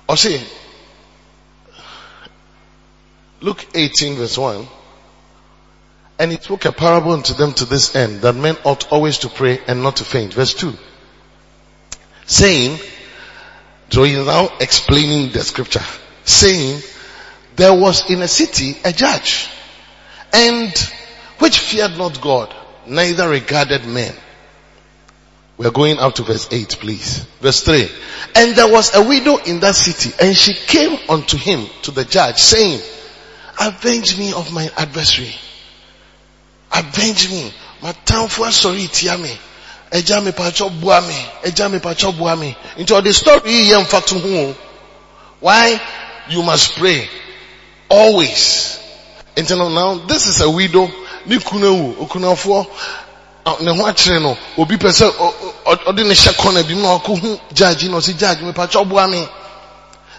[0.08, 0.42] Or see,
[3.42, 4.68] Luke 18 verse 1.
[6.20, 9.30] And he spoke a parable unto them to this end, that men ought always to
[9.30, 10.34] pray and not to faint.
[10.34, 10.74] Verse 2.
[12.26, 12.80] Saying,
[13.90, 15.84] so he now explaining the scripture,
[16.24, 16.82] saying,
[17.56, 19.48] there was in a city a judge,
[20.34, 20.72] and
[21.40, 22.54] which feared not God,
[22.88, 24.14] neither regarded men.
[25.58, 27.26] We're going up to verse 8, please.
[27.42, 27.90] Verse 3.
[28.36, 32.06] And there was a widow in that city, and she came unto him, to the
[32.06, 32.82] judge, saying,
[33.60, 35.34] Avenge me of my adversary.
[36.72, 37.52] Avenge me.
[38.30, 39.32] For sorry tia me.
[39.92, 41.26] Eja me pacho bua me.
[41.44, 42.56] Eja me pacho bua me.
[42.78, 44.56] Into the story yem fatu
[45.40, 45.80] Why?
[46.30, 47.08] You must pray.
[47.90, 48.80] Always.
[49.36, 50.88] Until now, this is a widow.
[51.26, 52.66] Ni kunewu, okunafo
[53.46, 55.08] ah, ne ho akyerɛ no obi pɛ sɛ
[55.66, 59.08] ɔde ne hyɛ kɔna bi mu na ɔkɔ hu judge na ɔsi judge mepatwa boa
[59.08, 59.28] me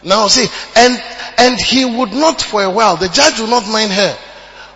[0.02, 1.02] now see and
[1.38, 4.16] and he would not for a while the judge would not mind her.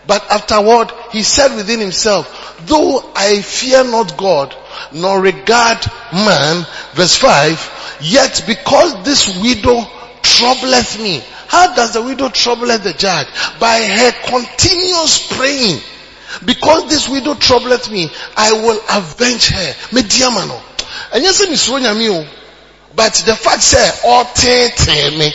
[0.05, 4.55] But afterward he said within himself though i fear not god
[4.93, 5.79] nor regard
[6.13, 9.87] man verse 5 yet because this widow
[10.23, 11.23] troubleth me.
[11.49, 13.29] How does the widow trouble the judge?
[13.61, 15.81] By her continuous praying.
[16.45, 19.75] Because this widow troubleth me, I will avenge her.
[22.95, 25.27] But the fact say, oh, te me.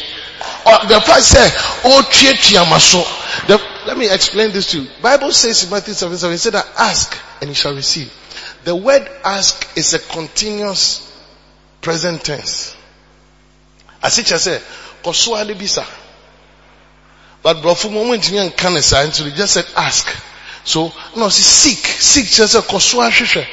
[0.66, 1.50] Or the fact say,
[1.86, 3.04] oh, chiamaso.
[3.88, 4.90] Let me explain this to you.
[5.02, 8.14] Bible says in Matthew 7, 7, it said that ask and you shall receive.
[8.64, 11.04] The word ask is a continuous
[11.82, 12.76] present tense.
[14.04, 14.62] As it says,
[15.04, 15.86] kosua bisa.
[17.42, 20.08] But brofu moment you can say, so they just said ask.
[20.68, 21.86] So, no, see, seek.
[21.86, 23.48] Seek, kyerɛ sɛ kɔsoa hwehwɛ.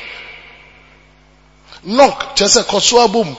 [1.84, 3.36] Knock, kyerɛ sɛ kɔsoa bom.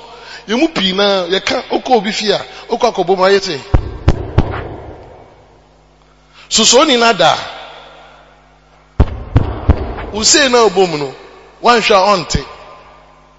[0.48, 3.60] Yɛ mu pii na yɛka, okɔ obi fie a, okɔ akɔbom ayɛ te.
[6.50, 7.36] Susoni na da.
[10.14, 11.14] Usei na obom no,
[11.62, 12.46] wanhwɛ a ɔnte.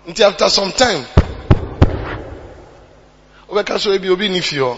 [0.09, 1.07] Nti after some time,
[3.49, 4.77] wobɛka so ebi obi ni fie hɔ.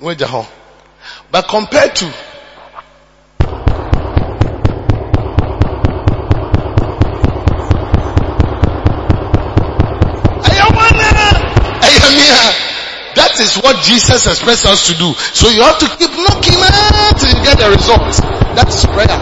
[0.00, 0.46] Na wagya hɔ.
[1.30, 2.12] But compared to
[13.38, 15.14] That is what Jesus expects us to do.
[15.14, 18.18] So you have to keep knocking until you get the results.
[18.58, 19.14] That is prayer.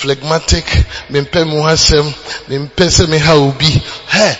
[0.00, 0.64] Phlegmatic,
[1.10, 2.06] mi mpẹ́ mu ha sẹ́m,
[2.48, 3.70] mi mpẹ́ sẹ́ mi ha obi.
[4.14, 4.36] Hẹ́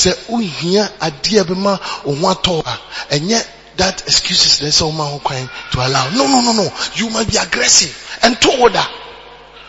[0.00, 1.78] sẹ́ ó hìyà adìẹ bí ma
[2.08, 2.74] òun atọ̀ ha,
[3.16, 3.42] ẹ̀nyẹ́
[3.76, 6.08] that excuses there's so man kind to allow.
[6.10, 6.68] No, no, no, no.
[6.94, 8.84] You must be aggressive and to order.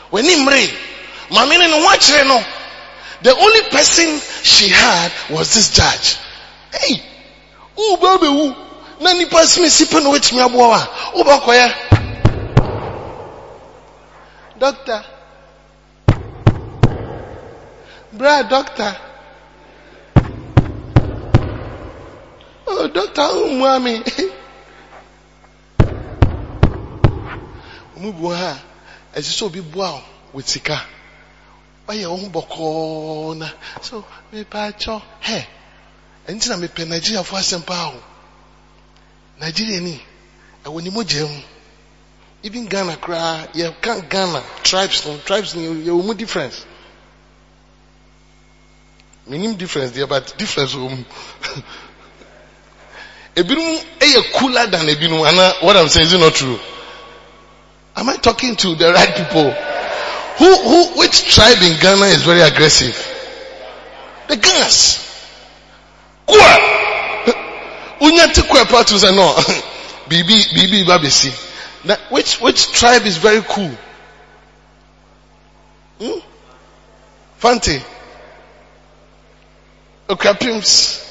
[0.10, 0.68] When Imre,
[1.30, 2.44] mamine no watch no.
[3.22, 6.18] The only person she had was this judge.
[6.74, 7.02] Hey,
[7.78, 9.04] oh baby, who?
[9.04, 10.88] Na nipa simi sipe no wetimi aboa.
[11.16, 11.74] Oh bakoya.
[14.60, 15.04] Doctor.
[18.14, 18.96] Bra doctor.
[22.68, 24.02] Oh, doctor, umwami.
[27.96, 28.60] Omu bu ha,
[29.16, 30.82] ɛsɛ sɛ obi boa wo with sika.
[31.88, 33.50] Ɔyɛ wo ho bɔkɔɔ na.
[33.82, 35.46] So, mepa akyɔ, hɛ.
[36.28, 38.04] Ɛnti na mepɛ Nigeria fo asɛm paa o.
[39.40, 40.02] Nigeria ni,
[40.66, 41.42] ɛwɔ ni mogya mu.
[42.44, 46.66] Even Ghana koraa, yɛka Ghana, tribes no, tribes no, yɛwɔ mu difference.
[49.30, 51.06] Menim difference deɛ, but difference wɔ.
[53.36, 55.28] ebinom ɛyɛ cooler than ebinom.
[55.28, 56.60] And what i'm saying is not true?
[57.96, 59.52] Am i talking to the right people?
[60.38, 62.96] Who who which tribe in ghana is very aggressive?
[64.28, 65.00] The ghana's
[66.26, 66.38] kwa
[68.02, 69.36] unya te kwa part to say no.
[72.10, 73.72] Which which tribe is very cool?
[76.00, 76.20] Hmm?
[77.42, 77.82] Fante.
[80.08, 81.05] Okrapims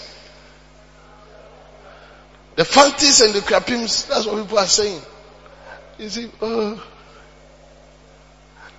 [2.56, 5.00] the Fantis and the Krapims, that's what people are saying.
[5.98, 6.76] You see, uh,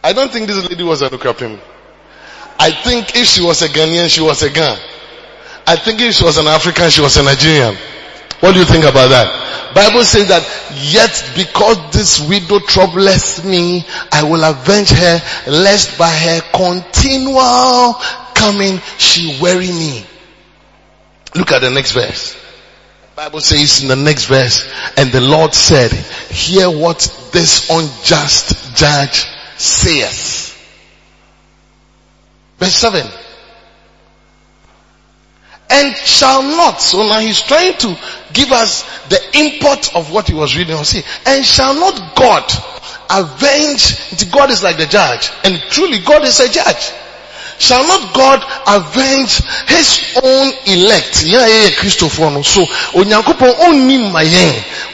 [0.03, 1.59] I don't think this lady was a Krapim.
[2.59, 4.77] I think if she was a Ghanaian, she was a Ghan.
[5.67, 7.75] I think if she was an African, she was a Nigerian.
[8.39, 9.73] What do you think about that?
[9.73, 16.09] Bible says that yet because this widow troubleth me, I will avenge her lest by
[16.09, 17.95] her continual
[18.35, 20.05] coming she weary me.
[21.33, 22.44] Look at the next verse.
[23.15, 25.91] Bible says in the next verse, and the Lord said,
[26.30, 26.99] hear what
[27.32, 29.25] this unjust judge
[29.58, 30.51] saith.
[32.58, 33.06] Verse 7.
[35.69, 37.97] And shall not, so now he's trying to
[38.34, 40.75] give us the import of what he was reading.
[40.75, 42.51] Or see, and shall not God
[43.10, 46.91] avenge, God is like the judge, and truly God is a judge.
[47.57, 51.23] Shall not God avenge his own elect?
[52.45, 52.65] So.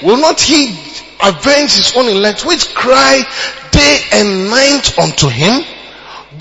[0.04, 0.80] Will not he
[1.24, 3.24] avenge his own elect which cry
[3.72, 5.64] day and night unto him?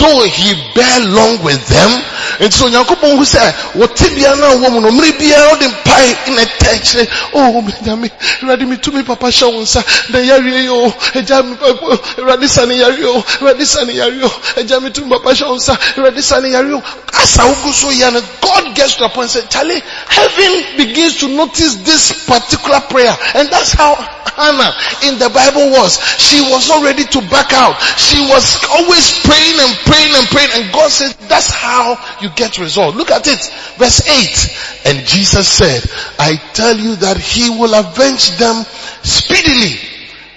[0.00, 1.92] Though he bear long with them.
[2.40, 6.42] And so hu sɛ, wɔte bia na wɔ mu no, mmere biara ɔde mpae na
[6.42, 8.10] ɛtɛ kyerɛ, oh, nyame,
[8.40, 12.48] Awurade metumi papa hyɛ wo nsa, na yareɛ yi o, agya me, eh, eh, Awurade
[12.48, 15.76] sa ne yareɛ o, Awurade sa ne yareɛ o, agya metumi papa hyɛ wo nsa,
[15.96, 16.82] Awurade sa ne yareɛ o.
[17.20, 21.18] As I wogu so yɛ no, God gets to point and say, Charlie, heaven begins
[21.20, 23.14] to notice this particular prayer.
[23.34, 24.72] And that's how Hannah
[25.04, 26.00] in the Bible was.
[26.16, 27.76] She was not ready to back out.
[28.00, 30.50] She was always praying and praying and praying.
[30.54, 32.94] And God said, that's how you get result.
[32.96, 33.40] Look at it.
[33.76, 34.86] Verse 8.
[34.86, 35.82] And Jesus said,
[36.18, 38.64] I tell you that he will avenge them
[39.02, 39.78] speedily.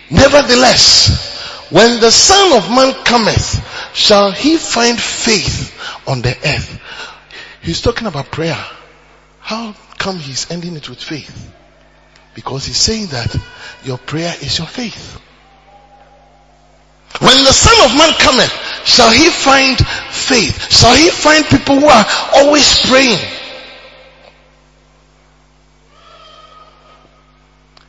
[0.10, 5.74] Nevertheless, when the son of man cometh, shall he find faith
[6.08, 6.80] on the earth?
[7.62, 8.62] He's talking about prayer.
[9.40, 11.52] How come he's ending it with faith?
[12.36, 13.36] Because he's saying that
[13.84, 15.20] your prayer is your faith.
[17.20, 18.52] When the son of man cometh,
[18.86, 20.72] shall he find faith?
[20.72, 23.20] Shall he find people who are always praying?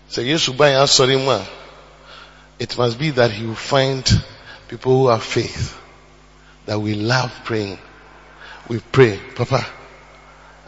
[0.09, 1.47] So Yesu by answering mu a,
[2.59, 4.05] it must be that he will find
[4.69, 5.77] people who have faith.
[6.67, 7.79] That we love praying.
[8.69, 9.19] We pray.
[9.35, 9.67] Papa.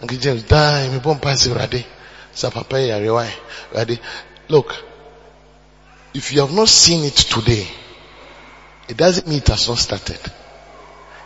[0.01, 0.89] Uncle James, die.
[0.89, 1.87] Me bomb pass ready.
[2.33, 2.75] Sa papa?
[3.73, 3.99] Ready.
[4.49, 4.75] Look.
[6.13, 7.69] If you have not seen it today,
[8.89, 10.21] it doesn't mean it has not started.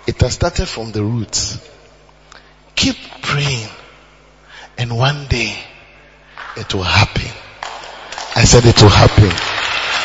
[0.06, 1.58] It has started from the roots.
[2.74, 3.68] Keep praying.
[4.78, 5.56] And one day,
[6.56, 7.30] it will happen.
[8.34, 9.30] I said it will happen.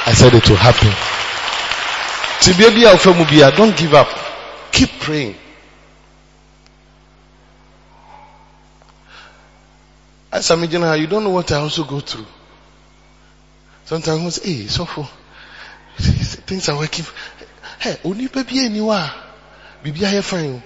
[0.07, 0.91] I said it will happen.
[3.57, 4.09] Don't give up.
[4.71, 5.35] Keep praying.
[10.31, 12.25] As a general, you don't know what I also go through.
[13.85, 15.07] Sometimes hey, so for
[15.97, 17.05] things are working.
[17.79, 19.11] Hey, only baby anywhere.
[19.83, 20.61] Bibi I fine.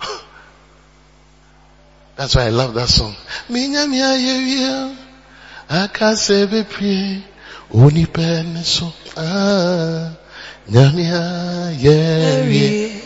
[2.16, 3.14] That's why I love that song.
[3.50, 4.96] Minya miya yeya,
[5.68, 7.22] akasebe prie,
[7.74, 8.92] oni pen so.
[9.16, 10.12] Ah,
[10.70, 13.00] nyamia yeya,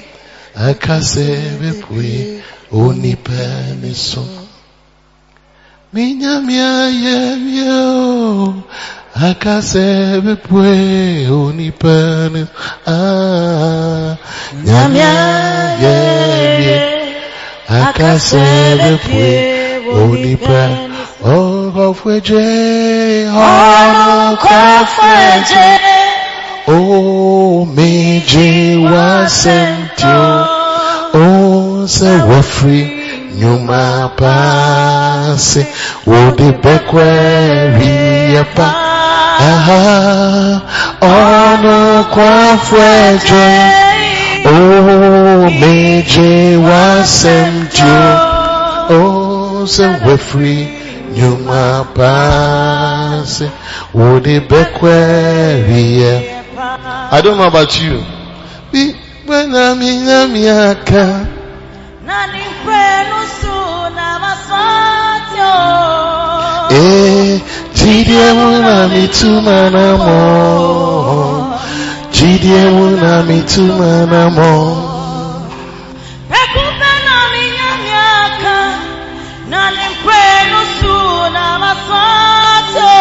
[0.55, 4.23] akasebe prie, oni pen so.
[4.23, 4.46] Minya miya
[6.89, 8.55] yeya,
[9.15, 12.49] akasebe prie, oni pen
[12.87, 14.17] Ah,
[14.65, 15.13] nyamia
[15.81, 16.97] yeya.
[17.69, 19.31] Akasebe pwe
[20.01, 20.63] onipa
[21.35, 22.47] okofweje
[24.33, 25.67] okofweje
[26.69, 28.77] o meje
[33.37, 35.67] wasentio o se wafri nyuma pase
[36.07, 37.09] wode bekwe
[37.79, 38.69] riepa
[39.51, 40.61] aha
[42.13, 43.87] kwafweje
[44.49, 47.97] Oh, meje wasemjo.
[48.91, 50.69] Oh, se wefri
[51.17, 53.51] nyuma pase.
[53.95, 56.23] Wodi bekwerie.
[57.11, 58.05] I don't know about you.
[58.73, 58.95] Bi
[59.27, 61.05] wena minya miaka.
[61.17, 61.36] Nani kwenu suna maswatyo.
[66.71, 67.41] Eh,
[67.75, 71.57] jidie muna mituma na mo.
[72.13, 74.53] Jidie muna mituma na mo.
[76.31, 78.57] Pekupe na minya miaka.
[79.51, 82.95] Nani kwenu suna maswatyo.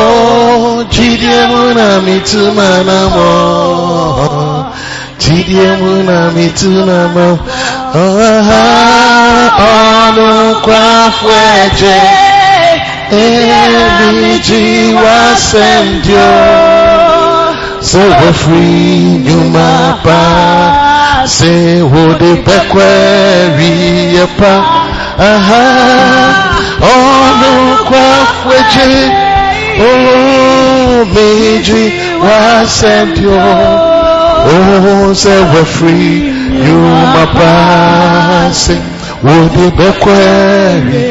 [0.00, 3.32] Oh, jidie muna mituma na mo.
[5.18, 7.38] Jidie muna mituma mo.
[7.94, 7.98] Oh,
[10.04, 12.00] ọnụ kwafweje.
[13.10, 16.30] Emiji wasendio.
[17.80, 18.68] Se wefri
[19.26, 20.20] nyuma pa.
[21.26, 23.72] Se wode bekweri
[24.14, 24.54] yepa.
[25.18, 25.64] Aha.
[26.80, 27.52] Ọnụ
[27.88, 28.90] kwafweje.
[29.86, 31.84] Oh, meji
[32.24, 33.40] wasendio.
[34.52, 35.34] Oh, se
[36.52, 38.50] wefri nyuma pa.
[38.52, 38.76] Se
[39.24, 41.04] wode bekweri.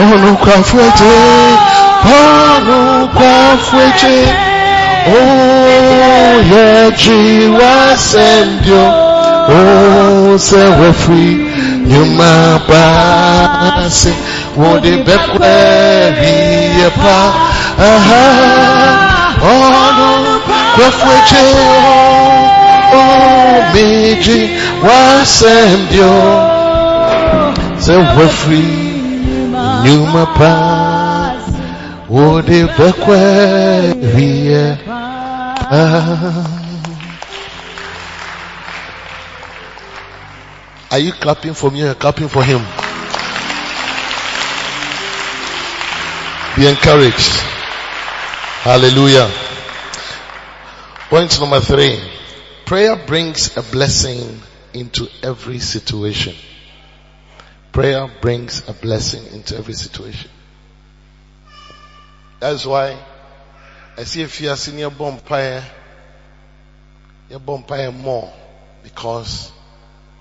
[0.00, 1.16] Ọnụ kwafweje.
[2.20, 2.78] Ọnụ
[3.16, 4.16] kwafweje.
[5.10, 6.90] Oh, yeah,
[7.58, 8.84] wasendio.
[9.50, 11.26] Oh, se wefri
[11.86, 14.12] nyuma basi.
[14.56, 16.36] Wode bekweri
[16.80, 17.18] yepa.
[17.90, 18.24] Aha.
[19.42, 20.10] Ọnụ
[22.90, 22.94] kwafweje.
[22.94, 23.28] Oh,
[23.74, 24.50] Wiji
[24.82, 26.14] wasendio
[27.78, 28.64] Se wafri
[29.84, 31.34] Nyuma pa
[32.08, 33.18] Wode bekwe
[34.16, 34.76] Hiye
[35.70, 36.44] ah.
[40.90, 42.60] Are you clapping for me or clapping for him?
[46.56, 47.28] Be encouraged.
[48.64, 49.30] Hallelujah.
[51.10, 52.17] Point number three.
[52.68, 54.42] Prayer brings a blessing
[54.74, 56.34] into every situation.
[57.72, 60.30] Prayer brings a blessing into every situation.
[62.40, 62.94] That's why
[63.96, 65.64] I see if you are senior bumpire,
[67.30, 68.30] your bumpire more
[68.82, 69.50] because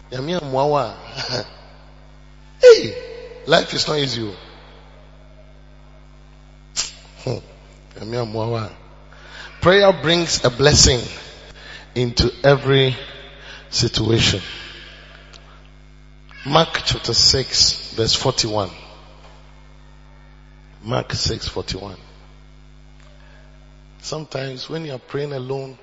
[0.09, 0.95] Yamia Mwawa.
[2.61, 2.95] hey,
[3.45, 4.33] life is not easy.
[7.25, 7.39] Hmm.
[9.59, 11.01] Prayer brings a blessing
[11.97, 12.95] into every
[13.71, 14.39] situation.
[16.45, 18.69] Mark chapter 6 verse 41.
[20.83, 21.97] Mark 6 41.
[23.99, 25.77] Sometimes when you are praying alone,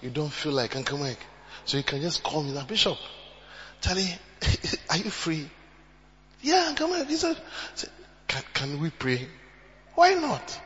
[0.00, 1.20] you don't feel like Uncle Mike.
[1.66, 2.96] So you can just call me now, Bishop.
[3.82, 4.14] Charlie,
[4.90, 5.48] are you free?
[6.40, 7.06] Yeah, Uncle Mike.
[7.08, 7.36] He said,
[8.26, 9.28] can, can we pray?
[9.94, 10.58] Why not?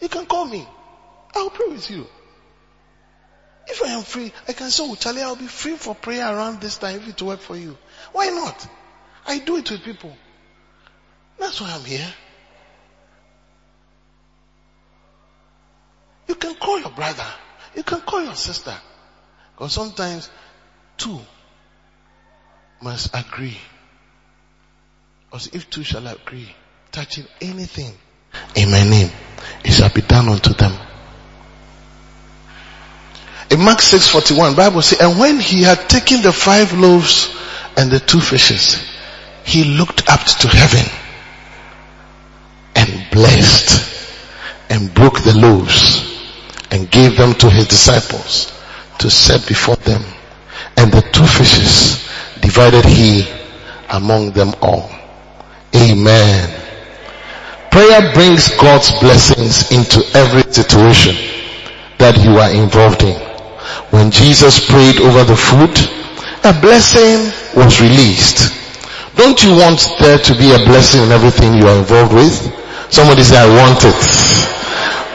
[0.00, 0.66] You can call me.
[1.36, 2.06] I'll pray with you.
[3.66, 6.60] If I am free, I can say, oh, Charlie, I'll be free for prayer around
[6.60, 7.76] this time if it work for you.
[8.12, 8.66] Why not?
[9.26, 10.14] I do it with people.
[11.38, 12.12] That's why I'm here.
[16.28, 17.26] You can call your brother.
[17.74, 18.74] You can call your sister.
[19.54, 20.30] Because sometimes
[20.96, 21.20] two
[22.82, 23.58] must agree.
[25.26, 26.54] Because if two shall agree,
[26.92, 27.92] touching anything
[28.54, 29.10] in my name,
[29.64, 30.72] it shall be done unto them.
[33.54, 37.32] In Mark 6:41, Bible says, and when he had taken the five loaves
[37.76, 38.84] and the two fishes,
[39.44, 40.84] he looked up to heaven
[42.74, 43.78] and blessed
[44.70, 46.02] and broke the loaves
[46.72, 48.52] and gave them to his disciples
[48.98, 50.02] to set before them.
[50.76, 52.04] And the two fishes
[52.40, 53.24] divided he
[53.88, 54.90] among them all.
[55.76, 56.50] Amen.
[57.70, 61.14] Prayer brings God's blessings into every situation
[61.98, 63.33] that you are involved in.
[63.90, 65.72] When Jesus prayed over the food,
[66.44, 68.52] a blessing was released.
[69.16, 72.34] Don't you want there to be a blessing in everything you are involved with?
[72.92, 73.96] Somebody say, I want it.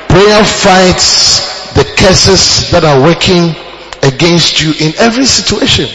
[0.09, 3.53] Prayer fights the curses that are working
[4.01, 5.87] against you in every situation.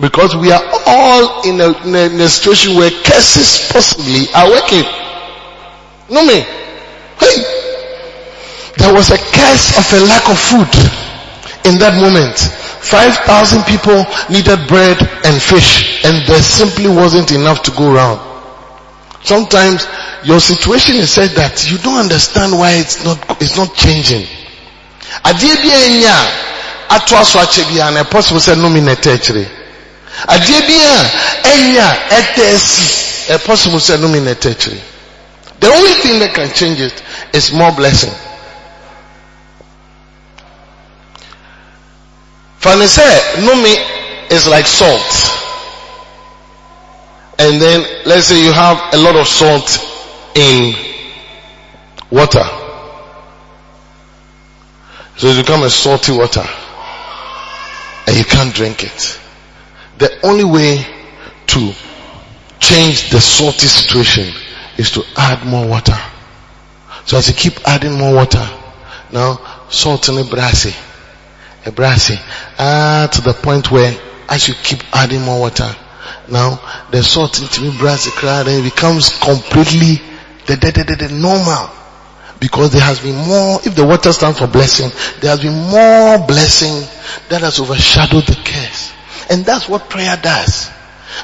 [0.00, 4.48] Because we are all in a, in a, in a situation where curses possibly are
[4.50, 4.84] working.
[6.08, 6.40] No me.
[7.18, 7.36] Hey.
[8.78, 11.05] There was a curse of a lack of food
[11.66, 12.38] in that moment.
[12.38, 13.98] 5,000 people
[14.30, 14.96] needed bread
[15.26, 18.20] and fish and there simply wasn't enough to go around.
[19.26, 19.86] Sometimes
[20.22, 24.22] your situation is said that you don't understand why it's not, it's not changing.
[25.26, 26.14] Adeɛ bi anya
[26.90, 29.46] ato aso akyɛ bi a na possible sɛ nomi na ɛtɛ akyire.
[30.28, 30.60] Adeɛ
[33.28, 34.78] bi possible sɛ nomi na ɛtɛ.
[35.58, 37.02] The only thing that can change it
[37.32, 38.12] is more blessing.
[42.66, 45.00] Say, Numi is like salt.
[47.38, 49.78] And then let's say you have a lot of salt
[50.34, 50.74] in
[52.10, 52.42] water.
[55.16, 56.44] So it becomes a salty water.
[58.06, 59.20] And you can't drink it.
[59.98, 60.84] The only way
[61.48, 61.72] to
[62.58, 64.34] change the salty situation
[64.76, 65.98] is to add more water.
[67.04, 68.44] So as you keep adding more water,
[69.12, 70.74] now salt in the brassy,
[71.66, 72.16] a brassy,
[72.58, 73.92] ah, to the point where
[74.28, 75.74] as you keep adding more water,
[76.28, 76.60] now
[76.90, 80.00] the salt into the brassy crowd and it becomes completely
[80.46, 81.70] the, the, the, the, normal.
[82.38, 84.90] Because there has been more, if the water stands for blessing,
[85.20, 86.86] there has been more blessing
[87.30, 88.92] that has overshadowed the curse.
[89.30, 90.70] And that's what prayer does.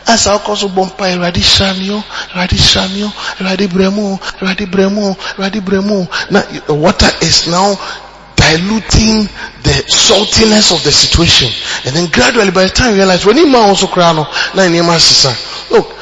[0.09, 2.01] As our cause of Bompa, Radi Shamio,
[2.33, 6.09] Radi Shamio, Radi Bremo, Radi Bremo, Radi Bremo.
[6.31, 7.75] Now, the water is now
[8.43, 9.23] diluting
[9.63, 11.49] the saltiness of the situation.
[11.87, 14.27] And then gradually by the time you realize, when you also cry, no,
[15.71, 15.97] look,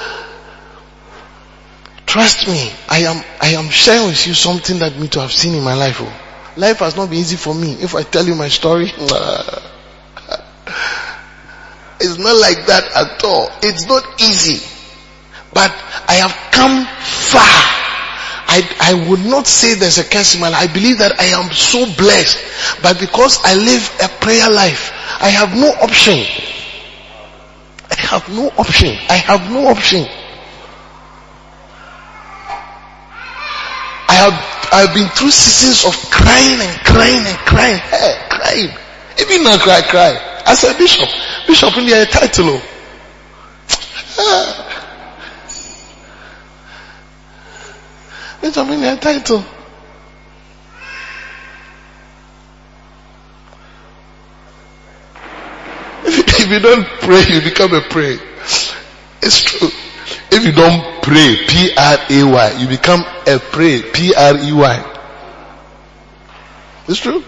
[2.07, 5.55] trust me, I am, I am sharing with you something that me to have seen
[5.55, 5.99] in my life.
[6.01, 6.27] Oh.
[6.57, 7.73] Life has not been easy for me.
[7.75, 8.97] If I tell you my story, it's
[12.19, 13.49] not like that at all.
[13.63, 14.67] It's not easy.
[15.53, 15.71] But
[16.09, 17.80] I have come far.
[18.53, 20.35] I, I would not say there's a curse.
[20.43, 22.83] I believe that I am so blessed.
[22.83, 24.91] But because I live a prayer life,
[25.23, 26.19] I have no option.
[27.91, 28.91] I have no option.
[29.09, 30.03] I have no option.
[34.11, 34.35] I have,
[34.73, 38.71] I've been through seasons of crying and crying and crying, hey, crying.
[39.21, 40.43] Even now cry, cry.
[40.45, 41.09] I said, Bishop,
[41.47, 42.61] Bishop in the title.
[44.19, 44.67] Ah.
[48.41, 49.45] Bishop in the title.
[56.43, 58.19] If you don't pray, you become a prey.
[59.23, 59.69] It's true.
[60.33, 64.97] If you don't pray, P-R-A-Y, you become a prey, P-R-E-Y.
[66.89, 67.23] It's true.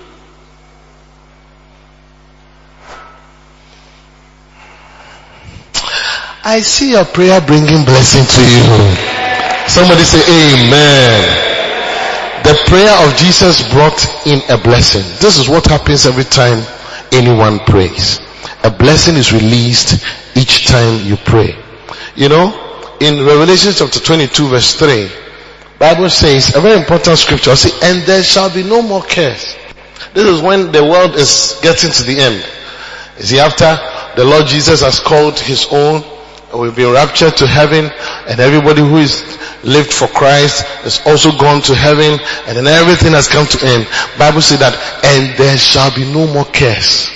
[6.45, 9.22] I see your prayer bringing blessing to you.
[9.73, 11.49] Somebody say amen.
[12.45, 15.01] The prayer of Jesus brought in a blessing.
[15.19, 16.63] This is what happens every time
[17.11, 18.21] anyone prays.
[18.65, 20.05] A blessing is released
[20.37, 21.57] each time you pray.
[22.17, 22.53] You know,
[23.01, 25.09] in Revelation chapter 22 verse 3,
[25.79, 29.57] Bible says a very important scripture, see, and there shall be no more curse.
[30.13, 32.45] This is when the world is getting to the end.
[33.17, 33.81] You see, after
[34.17, 36.12] the Lord Jesus has called his own,
[36.57, 37.91] we've been raptured to heaven,
[38.29, 39.23] and everybody who is
[39.65, 43.87] lived for Christ is also gone to heaven, and then everything has come to end.
[44.19, 44.75] Bible says that,
[45.05, 47.13] and there shall be no more curse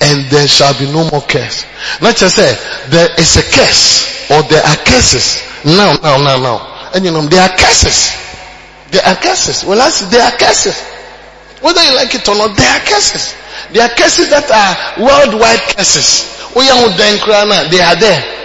[0.00, 1.64] and there shall be no more curse.
[2.02, 2.52] Not just say
[2.88, 5.40] there is a curse or there are curses.
[5.64, 6.90] Now, now, now, now.
[6.94, 8.12] And you know, there are curses.
[8.90, 9.64] There are curses.
[9.64, 10.78] Well, I there are curses.
[11.60, 13.34] Whether you like it or not, there are curses.
[13.72, 16.32] There are curses that are worldwide curses.
[16.54, 18.35] They are there.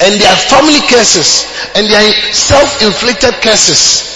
[0.00, 1.46] And they are family curses.
[1.74, 4.10] And they are self-inflicted curses.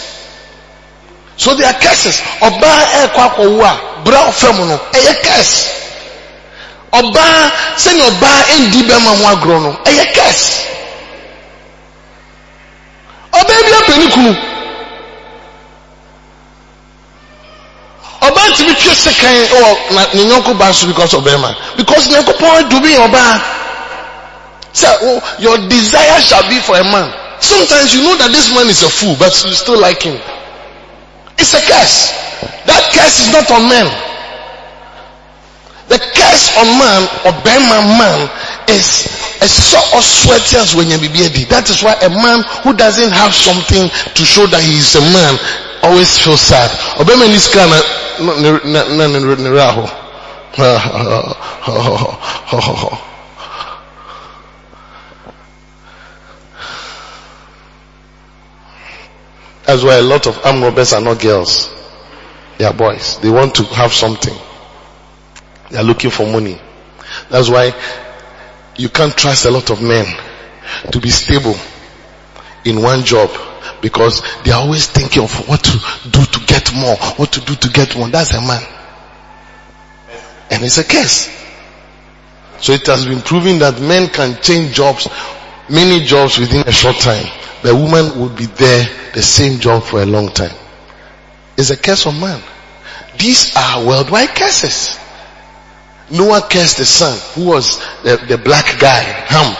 [1.36, 2.20] So they are curses.
[2.42, 2.72] Oba
[3.04, 5.78] e kwa kwa bra ofem no, e curse
[6.92, 10.40] ɔbaa sɛnea ɔbaa ndi bɛma ho agorɔ no ɛyɛ kɛs
[13.32, 14.32] ɔbaa bi apɛ ne kunu
[18.22, 22.64] ɔbaa tumi twe sekan wɔ na ne nyɔnko ba so because of bɛrima because nyankopɔn
[22.64, 23.40] adumi ɔbaa
[24.72, 27.08] sɛ oh, your desire shall be for a man
[27.40, 30.18] sometimes you know that this man is a fool but you still like him
[31.38, 32.12] it's a curse
[32.66, 33.86] that curse is not on men
[35.88, 38.28] the curse on man or Bema man
[38.68, 39.08] is
[39.40, 41.08] a sort of sweatias when you be
[41.48, 45.00] That is why a man who doesn't have something to show that he is a
[45.00, 45.32] man
[45.82, 46.68] always feels sad.
[47.00, 47.80] Obema this kind of
[59.68, 61.68] That's why a lot of armed robbers are not girls.
[62.56, 63.18] They are boys.
[63.18, 64.34] They want to have something.
[65.70, 66.58] They are looking for money.
[67.28, 67.74] That's why
[68.78, 70.06] you can't trust a lot of men
[70.90, 71.54] to be stable
[72.64, 73.28] in one job
[73.82, 75.78] because they are always thinking of what to
[76.12, 78.08] do to get more, what to do to get more.
[78.08, 78.62] That's a man.
[80.50, 81.28] And it's a case.
[82.62, 85.08] So it has been proven that men can change jobs,
[85.70, 87.26] many jobs within a short time.
[87.62, 90.54] The woman will be there, the same job for a long time.
[91.56, 92.40] It's a curse of man.
[93.18, 94.98] These are worldwide curses.
[96.10, 99.56] Noah cursed the son who was the, the black guy, Ham.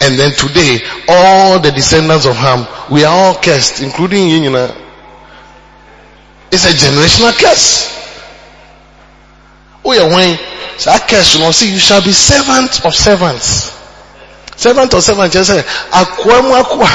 [0.00, 0.78] And then today,
[1.08, 4.74] all the descendants of Ham, we are all cursed, including you, you know.
[6.52, 7.92] It's a generational curse.
[9.84, 10.38] Oh yeah, when
[10.78, 13.75] so I curse, you know, see, you shall be servant of servants.
[14.56, 16.88] Servant of servants, just say, akwamu akwa.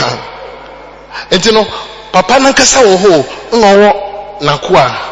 [1.32, 1.66] And you know,
[2.12, 3.26] papa nankasa wo ho,
[3.59, 3.93] no
[4.41, 5.07] nakwa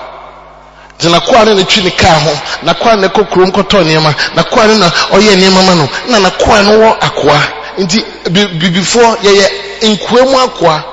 [0.99, 2.31] nti nakoa no na twi ne kaa ho.
[2.63, 4.13] Nakoa no na ɛkɔ kurom kɔtɔ nneɛma.
[4.35, 5.89] Nakoa no na ɔyɛ nneɛma ma no.
[6.09, 7.39] Na nakoa no wɔ akoa
[7.77, 8.03] nti
[8.59, 9.45] bibifoɔ yɛyɛ
[9.93, 10.83] nkoa mu akoa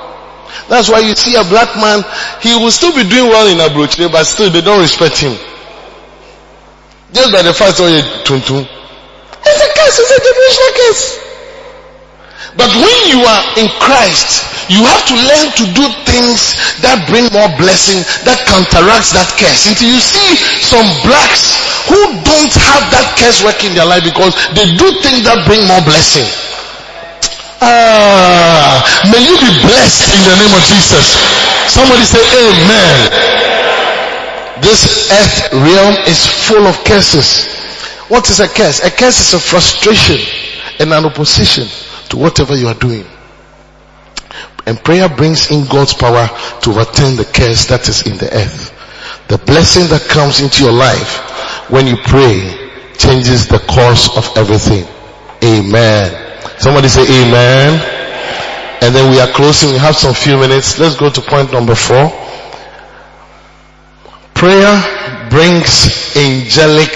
[0.69, 2.03] that's why you see a black man
[2.41, 5.37] he will still be doing well in abrochire but still they don't respect him.
[7.13, 8.67] Just by the fact ɔyɛ tuntum
[9.45, 11.26] it's a case it's a generational case.
[12.57, 17.29] But when you are in Christ, you have to learn to do things that bring
[17.29, 19.69] more blessing, that counteracts that curse.
[19.69, 20.35] Until you see
[20.65, 21.55] some blacks
[21.85, 25.63] who don't have that curse working in their life because they do things that bring
[25.69, 26.25] more blessing.
[27.61, 28.81] Ah,
[29.13, 31.13] may you be blessed in the name of Jesus.
[31.69, 32.97] Somebody say amen.
[34.65, 37.53] This earth realm is full of curses.
[38.09, 38.81] What is a curse?
[38.81, 40.17] A curse is a frustration
[40.81, 41.69] and an opposition
[42.09, 43.05] to whatever you are doing.
[44.65, 46.27] And prayer brings in God's power
[46.61, 48.73] to overturn the curse that is in the earth.
[49.29, 52.39] The blessing that comes into your life when you pray
[52.97, 54.85] changes the course of everything.
[55.43, 56.11] Amen.
[56.59, 57.79] Somebody say amen.
[58.81, 59.71] And then we are closing.
[59.71, 60.79] We have some few minutes.
[60.79, 62.11] Let's go to point number four.
[64.33, 66.93] Prayer brings angelic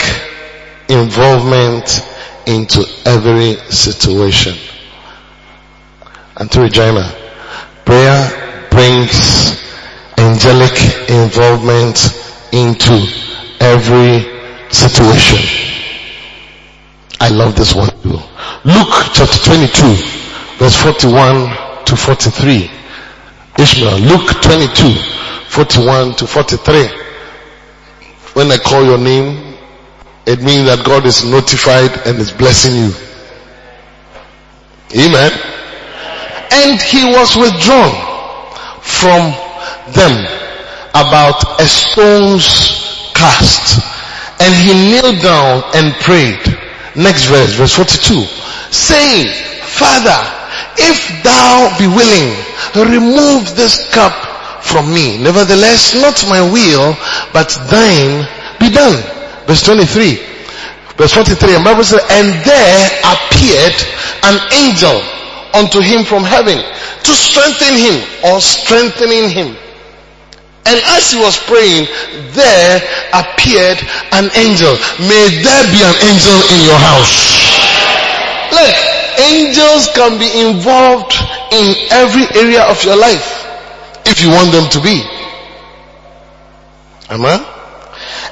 [0.89, 2.05] involvement
[2.45, 4.55] into every situation.
[6.37, 7.13] And to Regina,
[7.85, 9.59] prayer brings
[10.17, 10.75] angelic
[11.09, 11.97] involvement
[12.51, 13.07] into
[13.59, 14.25] every
[14.71, 15.39] situation.
[17.19, 18.19] I love this one too.
[18.63, 20.21] Luke chapter 22
[20.61, 22.69] verse 41 to 43.
[23.57, 24.93] Ishmael, Luke 22,
[25.49, 26.87] 41 to 43.
[28.33, 29.57] When I call your name,
[30.27, 32.93] it means that God is notified and is blessing you.
[35.03, 35.31] Amen.
[36.51, 37.95] And he was withdrawn
[38.81, 39.31] from
[39.93, 40.27] them
[40.91, 43.79] about a stone's cast.
[44.41, 46.41] And he kneeled down and prayed.
[46.95, 48.25] Next verse, verse 42.
[48.71, 49.27] Saying,
[49.63, 50.19] Father,
[50.77, 52.35] if thou be willing,
[52.75, 54.13] remove this cup
[54.63, 55.17] from me.
[55.17, 56.95] Nevertheless, not my will,
[57.33, 58.27] but thine
[58.59, 58.99] be done.
[59.47, 60.15] Verse 23.
[60.97, 63.73] Verse 43, and Bible says, and there appeared
[64.23, 65.01] an angel
[65.53, 69.55] unto him from heaven to strengthen him or strengthening him.
[70.65, 71.87] And as he was praying,
[72.37, 72.77] there
[73.11, 73.81] appeared
[74.13, 74.77] an angel.
[75.01, 77.11] May there be an angel in your house.
[78.53, 78.75] Look,
[79.17, 81.17] angels can be involved
[81.51, 83.41] in every area of your life
[84.05, 85.01] if you want them to be.
[87.09, 87.43] Amen.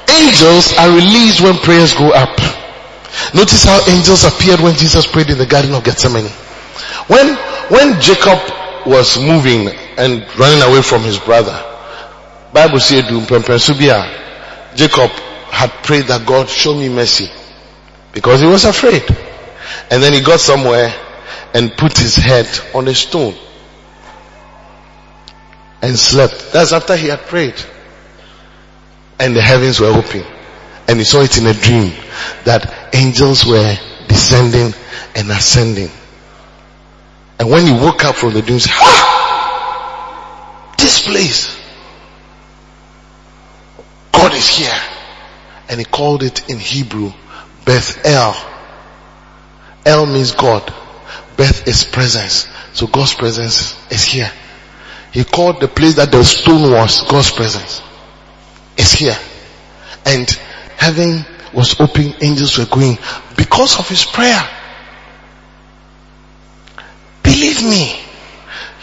[0.08, 2.38] Angels are released when prayers go up.
[3.34, 6.30] Notice how angels appeared when Jesus prayed in the Garden of Gethsemane.
[7.08, 7.34] When,
[7.68, 8.38] when Jacob
[8.86, 9.68] was moving
[9.98, 11.66] and running away from his brother,
[12.52, 13.04] Bible said,
[14.74, 15.10] Jacob
[15.50, 17.30] had prayed that God show me mercy
[18.12, 19.02] because he was afraid.
[19.90, 20.92] And then he got somewhere
[21.54, 23.34] and put his head on a stone
[25.82, 26.52] and slept.
[26.52, 27.54] That's after he had prayed.
[29.18, 30.24] And the heavens were open.
[30.88, 31.92] And he saw it in a dream
[32.44, 33.76] that angels were
[34.08, 34.74] descending
[35.14, 35.90] and ascending.
[37.40, 41.58] And when he woke up from the dream, he said, ah, this place,
[44.12, 44.78] God is here.
[45.70, 47.10] And he called it in Hebrew,
[47.64, 48.36] Beth El.
[49.86, 50.70] El means God.
[51.38, 52.46] Beth is presence.
[52.74, 54.30] So God's presence is here.
[55.10, 57.80] He called the place that the stone was God's presence.
[58.76, 59.16] Is here.
[60.04, 60.28] And
[60.76, 61.24] heaven
[61.54, 62.98] was open, angels were going
[63.34, 64.46] because of his prayer.
[67.22, 68.00] Believe me,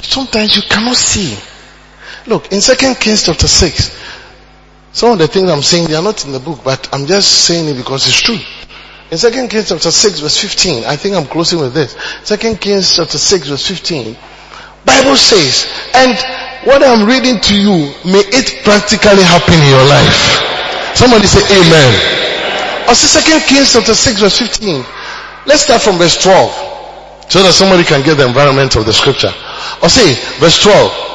[0.02, 1.38] sometimes you cannot see.
[2.28, 3.98] Look, in Second Kings chapter 6,
[4.92, 7.46] some of the things I'm saying, they are not in the book, but I'm just
[7.46, 8.40] saying it because it's true.
[9.10, 11.96] In Second Kings chapter 6 verse 15, I think I'm closing with this.
[12.24, 14.18] Second Kings chapter 6 verse 15,
[14.86, 16.18] Bible says, and
[16.68, 20.96] what I'm reading to you, may it practically happen in your life.
[20.96, 22.88] Somebody say amen.
[22.90, 24.84] Also Second Kings chapter 6 verse 15.
[25.46, 26.77] Let's start from verse 12.
[27.28, 29.32] So that somebody can get the environment of the scripture.
[29.84, 31.08] Or see, verse 12.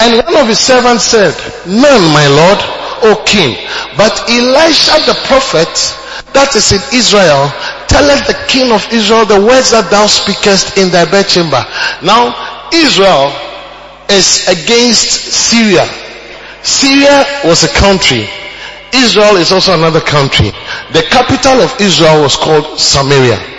[0.00, 1.34] And one of his servants said,
[1.66, 2.58] None, my lord,
[3.02, 3.54] O king.
[3.96, 5.70] But Elisha the prophet,
[6.34, 7.50] that is in Israel,
[7.86, 11.62] telleth the king of Israel the words that thou speakest in thy bedchamber.
[12.02, 12.34] Now,
[12.74, 13.30] Israel
[14.10, 15.86] is against Syria.
[16.62, 18.28] Syria was a country.
[18.94, 20.50] Israel is also another country.
[20.92, 23.57] The capital of Israel was called Samaria.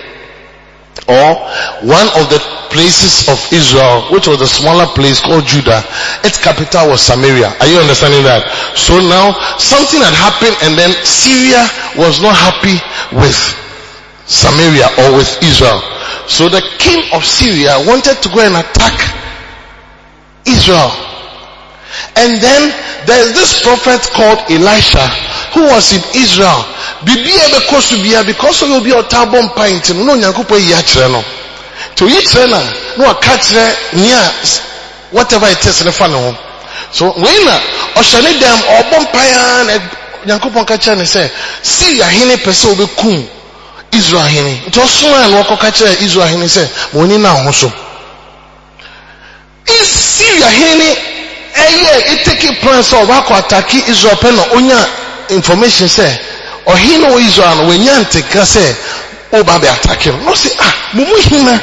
[1.08, 1.40] Or
[1.86, 5.82] one of the places of Israel, which was a smaller place called Judah,
[6.24, 7.54] its capital was Samaria.
[7.60, 8.46] Are you understanding that?
[8.78, 11.66] So now something had happened and then Syria
[11.98, 12.78] was not happy
[13.16, 13.38] with
[14.30, 15.82] Samaria or with Israel.
[16.30, 18.94] So the king of Syria wanted to go and attack
[20.46, 20.94] Israel.
[22.16, 22.62] And then
[23.10, 25.02] there's this prophet called Elisha
[25.58, 26.62] who was in Israel.
[27.04, 30.74] Bibi ebe kosu bia because of obi ota bɔ mpa nti no na onyankopɔn yi
[30.74, 31.24] akyerɛ no.
[31.96, 32.60] To yi kyerɛ na
[32.98, 34.32] na waka kyerɛ nea
[35.12, 36.36] whatever it is ne fa ne ho.
[36.92, 37.60] So wei na
[37.96, 39.74] ɔhyɛ ne dɛm ɔbɔ mpa ya na
[40.26, 41.30] nyankopɔn ka kyerɛ ne sɛ
[41.64, 43.28] Syria hene pɛ sɛ obekum
[43.94, 44.62] Israel hene.
[44.68, 47.72] Nti ɔsoma na ɔkɔka kyerɛ Israel hene sɛ ma oni na ho so.
[49.66, 50.98] Syria hene
[51.56, 54.88] ɛyɛ eteke plan sɛ ɔbɛkɔ ataki Israel pɛ na onya
[55.30, 56.20] information sɛ
[56.66, 58.76] ɔhene wɔ Israel no wɔnya nteka sɛ
[59.34, 60.18] ɔba bɛ atake no.
[60.24, 61.62] Na ah mo mu hina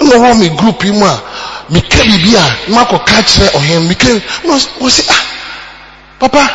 [0.00, 1.22] na ɔwɔ mi group yi mu a
[1.70, 4.08] mika bibi a na akɔ ka kyerɛ ɔhene mika
[4.44, 5.22] na ɔsɛ ah
[6.20, 6.50] papa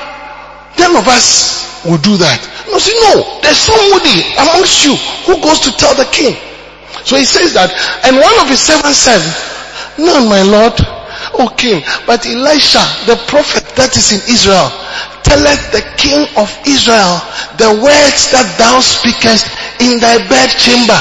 [0.78, 2.40] none of us will do that.
[2.70, 4.96] No, see, no, there's somebody amongst you
[5.26, 6.36] who goes to tell the king.
[7.04, 7.72] So he says that,
[8.06, 9.22] and one of his servants said,
[9.98, 10.74] None, my lord,
[11.40, 14.70] O king, but Elisha, the prophet that is in Israel,
[15.30, 17.22] telleth the king of Israel
[17.62, 19.46] the words that thou speakest
[19.78, 20.98] in thy bed chamber.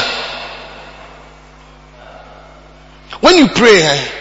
[3.24, 4.18] When you pray, eh,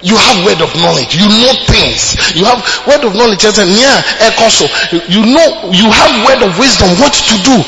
[0.00, 1.18] you have word of knowledge.
[1.18, 2.14] You know things.
[2.38, 3.42] You have word of knowledge.
[3.42, 3.52] You
[5.26, 7.58] know, you have word of wisdom what to do.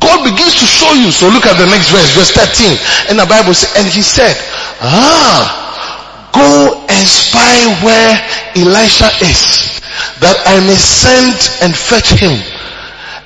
[0.00, 1.12] God begins to show you.
[1.12, 3.12] So look at the next verse, verse 13.
[3.12, 4.36] And the Bible says, and he said,
[4.80, 8.12] ah, go and spy where
[8.56, 9.75] Elisha is,
[10.20, 12.34] that I may send and fetch him.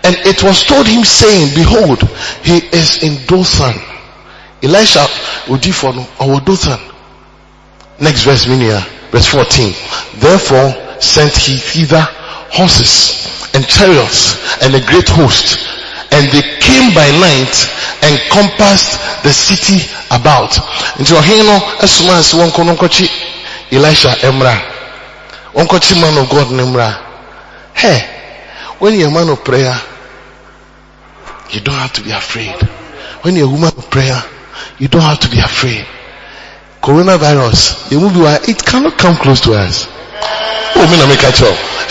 [0.03, 2.01] And it was told him saying, behold,
[2.43, 3.77] he is in Dothan.
[4.63, 5.05] Elisha
[5.49, 6.81] Udifon or Dothan.
[8.01, 9.75] Next verse, Minia, uh, verse 14.
[10.21, 12.01] Therefore sent he thither
[12.53, 15.69] horses and chariots and a great host.
[16.13, 17.55] And they came by night
[18.03, 20.51] and compassed the city about.
[20.99, 22.77] Nti ɔhen no kɔ no
[23.73, 24.80] Elisha emra.
[25.55, 26.99] Wɔnkɔkye man of God emra.
[27.75, 28.01] Hey,
[28.79, 29.75] when you're a man of prayer,
[31.51, 32.55] you don't have to be afraid.
[33.23, 34.23] When you're a woman of prayer,
[34.79, 35.85] you don't have to be afraid.
[36.83, 38.21] Coronavirus, the movie
[38.51, 39.87] it cannot come close to us.
[40.77, 41.33] Oh, me make a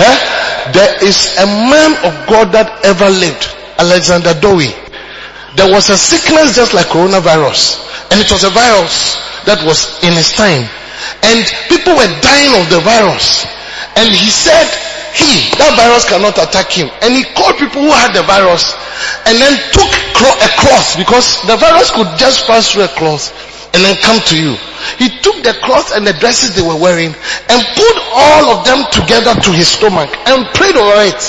[0.01, 0.71] eh?
[0.73, 3.45] There is a man of God that ever lived,
[3.77, 4.73] Alexander Dowie.
[5.55, 7.77] There was a sickness just like coronavirus,
[8.11, 10.65] and it was a virus that was in his time,
[11.23, 13.45] and people were dying of the virus.
[13.97, 14.67] And he said,
[15.13, 16.87] he, that virus cannot attack him.
[17.01, 18.71] And he called people who had the virus
[19.25, 23.31] and then took a cross because the virus could just pass through a cross
[23.73, 24.57] and then come to you.
[24.97, 27.13] He took the cloth and the dresses they were wearing
[27.47, 31.21] and put all of them together to his stomach and prayed over it.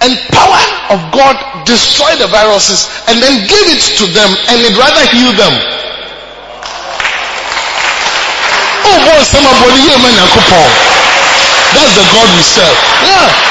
[0.00, 0.64] And power
[0.96, 5.36] of God destroyed the viruses and then gave it to them and it rather healed
[5.36, 5.54] them.
[8.92, 10.18] Oh boy, somebody here man
[11.74, 12.78] That's the God we serve.
[13.06, 13.50] Yeah.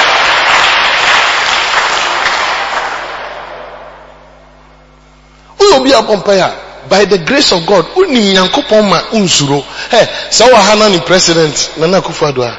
[5.80, 6.50] obi abɔ mpaeɛ
[6.90, 11.00] by the grace of God wonim nyankopɔn ma unsuro hey, sɛ wɔ ha na ne
[11.00, 11.72] president?
[11.78, 12.58] Nana akufo-addo a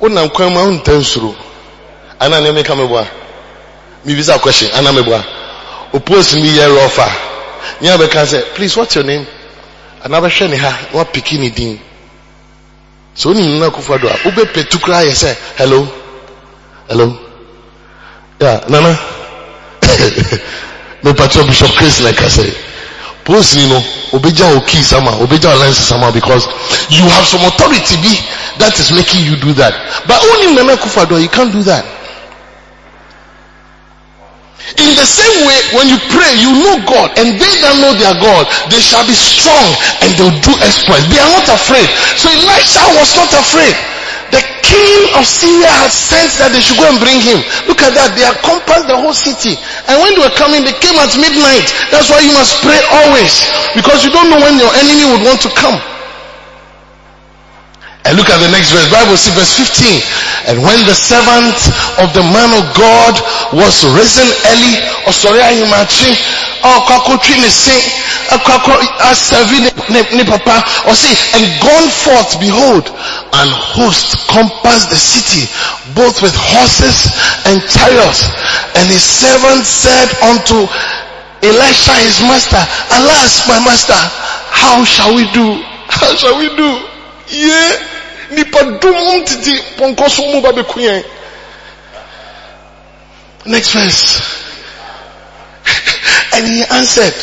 [0.00, 1.34] wonam kwan ma wonta nsuro
[2.20, 3.06] ana ne meka meboa
[4.04, 4.70] mebisa question.
[4.74, 5.24] Ana meboa
[5.92, 7.08] opose mi yɛ rɔfa
[7.80, 9.26] nyɛ bɛka sɛ please what's your name?
[10.04, 11.78] Ana bɛhwɛ ne ha na wapiki ne din.
[13.16, 15.86] Sɛ wonim nana akufo-addo a wobɛpɛtu koraa yɛ sɛ hello?
[16.88, 17.18] Hello?
[18.40, 18.98] Yeah nana?
[21.02, 22.52] Mepatro bishop chris i say
[23.24, 23.80] post you know
[24.12, 26.46] obeja o key sama obeja o lens sama because
[26.90, 28.12] you have some authority be
[28.58, 29.72] that is making you do that.
[30.06, 31.84] But only nana kufado you can't do that
[34.78, 38.14] in the same way when you pray you know god and they that know their
[38.22, 39.66] god they shall be strong
[40.04, 43.74] and they'll do exploits they are not afraid so elisha was not afraid
[44.30, 47.42] the king of Syria had sent that they should go and bring him.
[47.66, 48.14] Look at that.
[48.14, 49.58] They had compassed the whole city.
[49.90, 51.66] And when they were coming, they came at midnight.
[51.90, 53.42] That's why you must pray always.
[53.74, 55.82] Because you don't know when your enemy would want to come.
[58.08, 58.88] And look at the next verse.
[58.88, 60.00] Bible says verse 15.
[60.48, 61.52] And when the servant
[62.00, 63.12] of the man of God
[63.52, 64.74] was risen early,
[65.04, 66.16] or sorry, ahimachi,
[66.64, 68.72] or kakotri oh, ne se, eh, akako
[69.04, 69.68] asavi
[70.16, 72.88] ne papa, or say, and gone forth, behold,
[73.36, 75.44] an host compassed the city,
[75.92, 77.04] both with horses
[77.52, 78.24] and chariots.
[78.80, 80.64] And his servant said unto
[81.44, 82.64] Elisha his master,
[82.96, 84.00] Alas, my master,
[84.48, 85.60] how shall we do?
[85.88, 86.80] How shall we do?
[87.28, 87.89] Yeah.
[88.30, 90.52] Nipa dum titi ponko so mu ba
[93.46, 94.20] Next verse.
[96.34, 97.14] and he answered.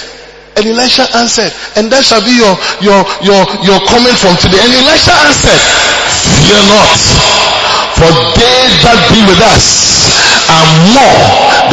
[0.58, 4.58] And Elisha answered, and that shall be your, your, your, your comment from today.
[4.58, 5.62] And Elisha answered,
[6.42, 6.98] fear not,
[7.98, 9.66] for they that be with us
[10.54, 11.18] are more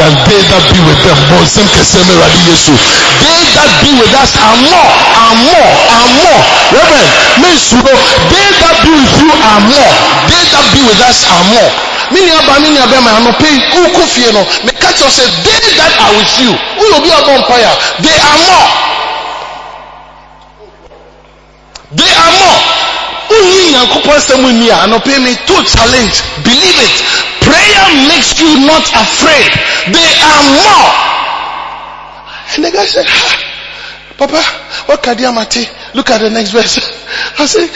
[0.00, 1.18] than they that be with them.
[1.28, 2.72] Bonzim ke semeradi Yesu.
[3.20, 6.40] They that be with us are more, are more, are more.
[6.72, 7.10] Reverend,
[8.32, 9.92] they that be with you are more.
[10.32, 11.70] They that be with us are more.
[12.12, 14.42] Mini aba mini aba ma no pay uku fie no.
[14.64, 16.52] Me catch you say they that are with you.
[16.80, 17.72] Who will be a bonfire?
[18.00, 18.68] They are more.
[21.94, 22.84] They are more.
[23.74, 26.22] Nyankopɔn sɛm ni a anɔpɛ me to challenge.
[26.46, 26.96] Believe it.
[27.42, 29.50] Prayer makes you not afraid.
[29.90, 30.90] They are more.
[32.54, 33.34] And the guy said, ha,
[34.16, 34.40] Papa,
[34.86, 35.66] what kadiamati?
[35.94, 36.78] Look at the next verse.
[37.38, 37.68] I said,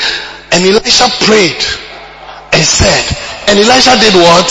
[0.54, 1.58] and Elisha prayed
[2.54, 3.04] and said,
[3.50, 4.48] And Elisha did what?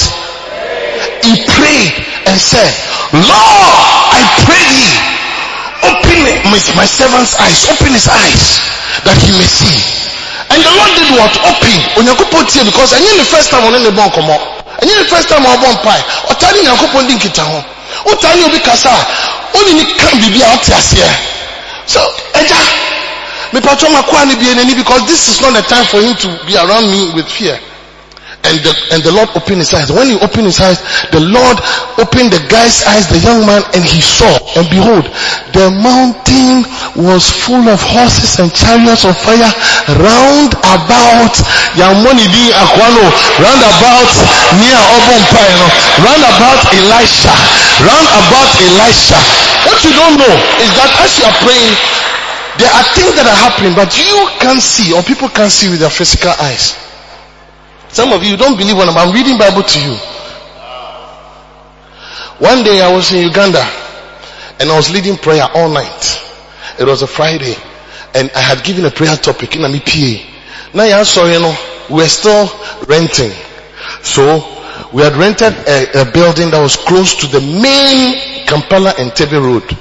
[1.24, 1.94] He prayed
[2.28, 2.70] and said,
[3.16, 3.78] Lord,
[4.14, 4.96] I pray thee,
[5.88, 6.18] open
[6.52, 8.60] my, my servant's eyes, open his eyes
[9.08, 10.07] that he may see.
[10.58, 11.34] And the Lord did what?
[11.46, 11.78] Open.
[12.02, 14.36] Onyankopɔn tie because ɛnyɛ the first time ɔne ne bɔ nkɔmɔ.
[14.82, 16.02] Ɛnyɛ the first time ɔbɔ mpae.
[16.34, 17.64] Ɔtaa ne Nyankopɔn di nkita ho.
[18.10, 19.06] Ɔtaa ne obi kasa a,
[19.54, 21.10] ɔne ne ka biribi a ɔte aseɛ.
[21.86, 22.02] So,
[22.34, 22.58] ɛgya,
[23.54, 26.58] mepatwa makoa ne bie n'ani because this is not the time for him to be
[26.58, 27.60] around me with fear.
[28.48, 29.92] And the, and the Lord opened his eyes.
[29.92, 30.80] When he opened his eyes,
[31.12, 31.60] the Lord
[32.00, 34.32] opened the guy's eyes, the young man, and he saw.
[34.56, 35.04] And behold,
[35.52, 36.64] the mountain
[36.96, 39.52] was full of horses and chariots of fire
[40.00, 41.36] round about
[41.76, 43.06] Yamonidi Akwano,
[43.44, 44.12] round about
[44.64, 45.68] near Obon Paino,
[46.08, 47.36] round about Elisha,
[47.84, 49.20] round about Elisha.
[49.68, 51.76] What you don't know is that as you are praying,
[52.64, 55.84] there are things that are happening, but you can't see or people can't see with
[55.84, 56.87] their physical eyes.
[57.98, 59.96] Some of you don't believe when I'm, reading Bible to you.
[62.38, 63.64] One day I was in Uganda
[64.60, 66.22] and I was leading prayer all night.
[66.80, 67.56] It was a Friday
[68.14, 70.78] and I had given a prayer topic in PA.
[70.78, 71.58] Now yeah, sorry, you know,
[71.90, 72.46] we're still
[72.88, 73.32] renting.
[74.04, 74.46] So
[74.94, 79.76] we had rented a, a building that was close to the main Kampala Entebbe road.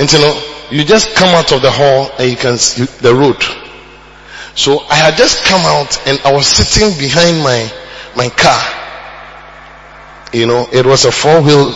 [0.00, 3.14] And you know, you just come out of the hall and you can see the
[3.14, 3.63] road.
[4.54, 7.70] So I had just come out and I was sitting behind my,
[8.16, 8.62] my car.
[10.32, 11.70] You know, it was a four wheel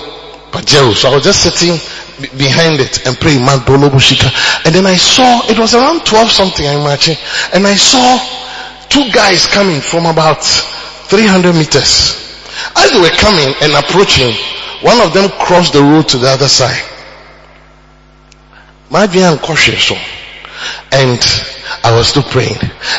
[0.50, 0.94] Pajero.
[0.94, 1.76] So I was just sitting
[2.20, 3.42] be- behind it and praying.
[3.42, 7.16] And then I saw, it was around 12 something, I imagine.
[7.52, 8.18] And I saw
[8.88, 12.14] two guys coming from about 300 meters.
[12.76, 14.34] As they were coming and approaching,
[14.82, 16.82] one of them crossed the road to the other side.
[18.90, 19.06] My
[19.42, 19.96] cautious so.
[20.92, 21.20] And
[21.84, 22.56] I was still praying.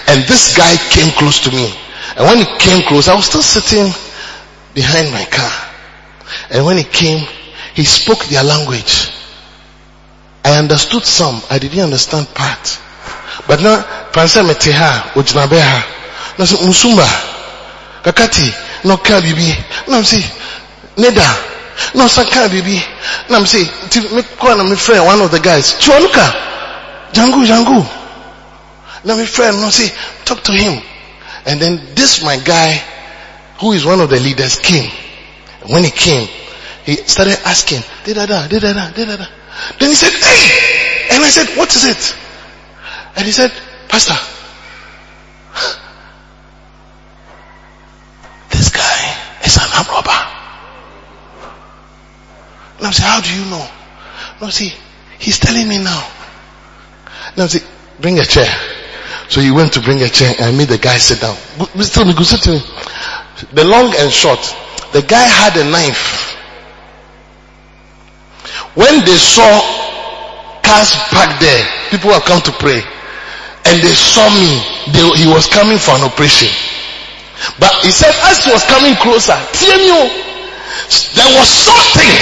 [0.07, 1.73] And this guy came close to me.
[2.17, 3.91] And when he came close, I was still sitting
[4.73, 5.51] behind my car.
[6.51, 7.25] And when he came,
[7.73, 9.11] he spoke their language.
[10.43, 11.41] I understood some.
[11.49, 12.79] I didn't understand part.
[13.47, 16.37] But now, Fransa meteha, ujinabeha.
[16.37, 17.05] Na say, Musumba,
[18.03, 19.53] kakati, no ka bibi.
[19.87, 20.21] Na say,
[20.95, 21.27] Neda,
[21.95, 22.79] no saka bibi.
[23.29, 23.63] Na say,
[24.15, 25.73] me call na me friend, one of the guys.
[25.73, 27.98] Chuanuka, Jangu, Jangu.
[29.05, 29.95] Now me friend, no say,
[30.25, 30.81] talk to him.
[31.45, 32.73] And then this my guy,
[33.61, 34.91] who is one of the leaders, came.
[35.61, 36.27] And when he came,
[36.83, 39.25] he started asking, da da da, da da da, da da.
[39.79, 41.15] Then he said, hey!
[41.15, 42.15] And I said, what is it?
[43.15, 43.51] And he said,
[43.87, 44.13] Pastor,
[48.49, 50.19] this guy is an armed robber.
[52.77, 53.67] And I said, how do you know?
[54.41, 54.73] No, see,
[55.19, 56.07] he's telling me now.
[57.35, 57.59] Now see,
[57.99, 58.47] bring a chair.
[59.29, 61.35] So he went to bring a chair and made the guy sit down.
[61.77, 62.01] Mr.
[62.01, 62.61] Migu, sit to me.
[63.53, 64.41] The long and short,
[64.91, 66.33] the guy had a knife.
[68.73, 69.45] When they saw
[70.65, 71.61] cars parked there,
[71.93, 72.81] people have come to pray.
[73.69, 74.65] And they saw me,
[74.97, 76.49] they, he was coming for an operation.
[77.61, 80.09] But he said as he was coming closer, TMU,
[81.13, 82.13] there was something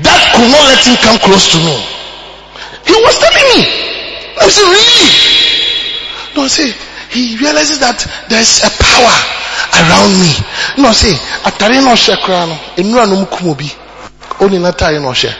[0.00, 1.76] that could not let him come close to me.
[2.88, 3.62] He was telling me.
[4.40, 5.53] I said, really?
[6.36, 6.72] No, see,
[7.10, 9.14] he realizes that there's a power
[9.78, 10.32] around me.
[10.82, 11.14] No, see,
[11.46, 15.30] atare no hye kra enura no mukum na tare no hye.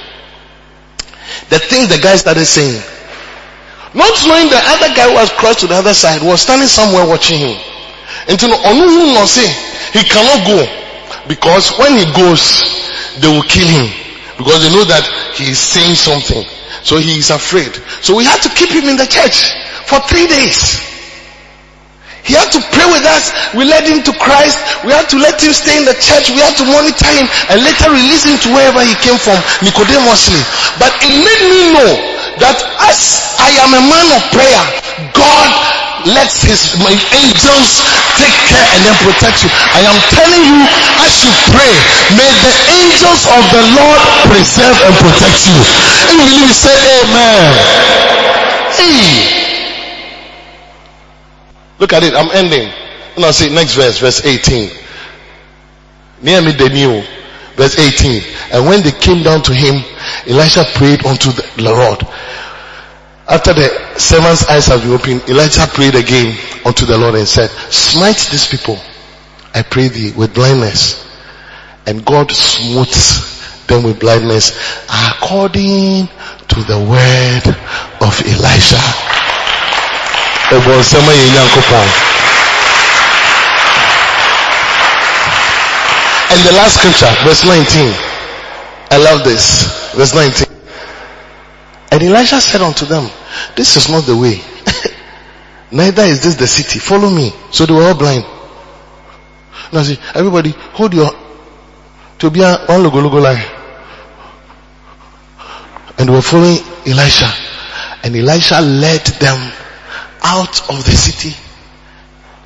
[1.50, 2.80] The thing the guy started saying,
[3.94, 7.38] not knowing the other guy was crossed to the other side was standing somewhere watching
[7.38, 7.56] him.
[8.28, 9.46] Until onu no say,
[9.92, 10.66] he cannot go
[11.28, 13.86] because when he goes, they will kill him
[14.38, 15.02] because they know that
[15.34, 16.44] he is saying something.
[16.82, 17.72] So he is afraid.
[18.02, 19.50] So we had to keep him in the church
[19.86, 20.84] for three days.
[22.24, 23.36] He had to pray with us.
[23.52, 24.56] We led him to Christ.
[24.80, 26.32] We had to let him stay in the church.
[26.32, 30.40] We had to monitor him and later release him to wherever he came from, Nicodemously.
[30.80, 31.92] But it made me know
[32.40, 34.62] that as I am a man of prayer,
[35.12, 35.52] God
[36.16, 37.84] lets his my angels
[38.16, 39.52] take care and then protect you.
[39.76, 40.60] I am telling you,
[41.04, 41.74] as you pray,
[42.16, 42.54] may the
[42.88, 44.00] angels of the Lord
[44.32, 45.60] preserve and protect you.
[46.08, 46.72] And you believe, say
[47.04, 47.52] amen.
[48.72, 49.43] Hey.
[51.78, 52.70] Look at it, I'm ending.
[53.18, 54.70] Now see next verse, verse 18.
[56.22, 57.02] Near me the new,
[57.56, 58.22] verse 18.
[58.52, 59.82] And when they came down to him,
[60.26, 62.00] Elisha prayed unto the Lord.
[63.26, 67.48] After the servant's eyes have been opened, Elijah prayed again unto the Lord and said,
[67.72, 68.78] smite these people,
[69.54, 71.02] I pray thee, with blindness.
[71.86, 72.92] And God smote
[73.66, 74.52] them with blindness
[74.88, 76.08] according
[76.48, 77.56] to the word.
[80.70, 81.88] Ayɛ nyankopɔn
[86.34, 87.94] And the last scripture, verse 19.
[88.90, 89.92] I love this.
[89.94, 90.48] Verse 19.
[91.92, 93.08] And Elisha said unto them,
[93.54, 94.40] this is not the way.
[95.70, 96.80] Neither is this the city.
[96.80, 97.30] Follow me.
[97.52, 98.24] So they were all blind.
[99.72, 101.12] Now see, everybody hold your,
[102.18, 103.44] to be one logo logo line.
[105.98, 107.30] And they were following Elisha.
[108.02, 109.52] And Elisha led them
[110.24, 111.36] out of the city.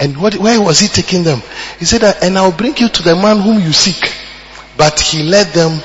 [0.00, 1.40] And what, where was he taking them?
[1.78, 4.12] He said, and I'll bring you to the man whom you seek.
[4.76, 5.80] But he led them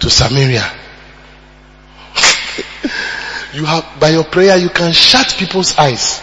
[0.00, 0.62] to Samaria.
[3.54, 6.22] you have, by your prayer, you can shut people's eyes.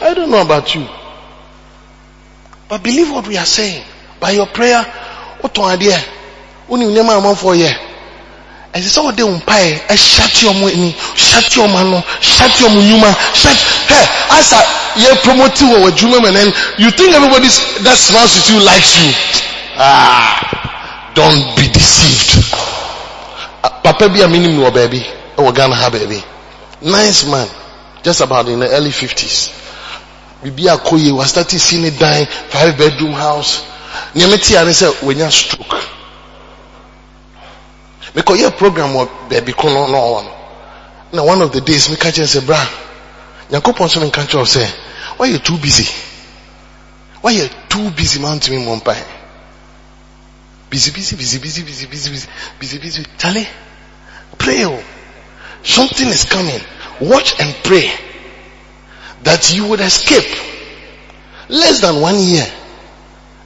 [0.00, 0.86] I don't know about you.
[2.68, 3.84] But believe what we are saying.
[4.20, 4.82] By your prayer,
[5.40, 5.98] what idea?
[6.68, 7.54] Name among for.
[8.76, 10.94] Ɛsɛ sɛ wode wo mpae ɛhyate ɔmo ani.
[11.16, 12.04] Hyate ɔmo ano.
[12.20, 13.10] Hyate ɔmo nnwuma.
[13.34, 14.08] Hyate hɛ
[14.38, 14.58] asa
[14.96, 17.48] yɛ promote wɔ w'adwuma mu and you think everybody
[17.82, 19.12] that smiles with you likes you.
[19.78, 20.56] Ah
[21.16, 22.44] don't be deceived.
[23.64, 25.02] Ah, papa bi a minim wɔ baabi
[25.38, 25.90] ɛwɔ ghana ha
[26.82, 27.48] nice man.
[28.02, 29.50] Just about in the early 50s
[30.42, 33.62] bibi akɔ yie wa start see ne dan five bedroom house.
[34.14, 35.95] Nneɛma tia ne sɛ wɔnya stroke
[38.16, 40.32] mekɔyɛ program wɔ baabi ko no na ɔwɔ no
[41.12, 42.58] na one of the days meka kyerɛ sɛ bra
[43.50, 44.66] nyankopɔn so menka kyerɛw sɛ
[45.18, 45.86] woayɛ too busy?
[47.22, 49.04] Woayɛ too busy ma ntumi mmɔ mpae
[50.70, 53.04] busy busy busy busy busy busy busy busy busy.
[53.18, 53.48] Charlie,
[54.38, 54.82] pray oh.
[55.62, 56.60] something is coming.
[57.00, 57.90] Watch and pray
[59.22, 60.36] that you would escape
[61.48, 62.46] less than one year.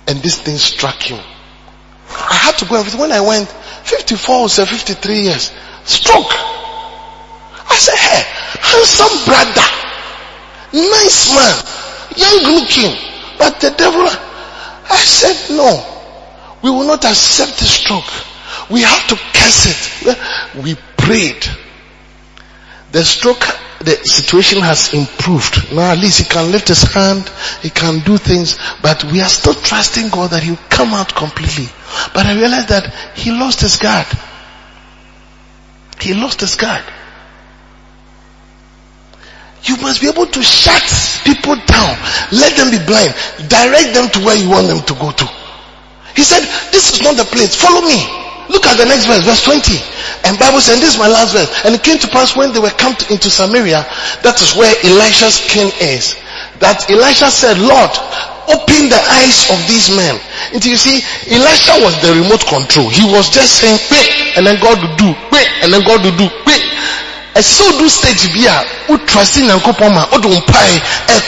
[0.08, 1.20] And this thing struck him.
[2.10, 3.48] I had to go and when I went
[3.90, 5.50] 54 or 53 years.
[5.84, 6.30] Stroke.
[6.30, 8.22] I said hey
[8.62, 9.66] handsome brother.
[10.72, 11.56] Nice man.
[12.16, 12.94] Young looking.
[13.38, 15.86] But the devil I said no.
[16.62, 18.12] We will not accept the stroke.
[18.70, 20.62] We have to curse it.
[20.62, 21.44] We prayed.
[22.92, 23.42] The stroke
[23.80, 25.72] the situation has improved.
[25.72, 27.28] Now at least he can lift his hand,
[27.62, 31.66] he can do things, but we are still trusting God that he'll come out completely.
[32.12, 34.06] But I realized that he lost his guard.
[36.00, 36.84] He lost his guard.
[39.64, 40.82] You must be able to shut
[41.24, 41.96] people down.
[42.32, 43.12] Let them be blind.
[43.48, 45.26] Direct them to where you want them to go to.
[46.16, 46.40] He said,
[46.72, 47.56] this is not the place.
[47.56, 48.29] Follow me.
[48.50, 49.78] Look at the next verse, verse 20.
[50.26, 51.46] And Bible said, this is my last verse.
[51.62, 53.86] And it came to pass when they were come to, into Samaria,
[54.26, 56.18] that is where Elisha's king is.
[56.58, 57.94] That Elisha said, Lord,
[58.50, 60.18] open the eyes of these men.
[60.50, 60.98] And you see,
[61.30, 62.90] Elisha was the remote control.
[62.90, 66.18] He was just saying, wait, and then God will do, wait, and then God will
[66.18, 66.69] do, wait.
[67.34, 70.80] Ɛsɛ do stage bi a wotrust nyankopɔn ma wode wo mpae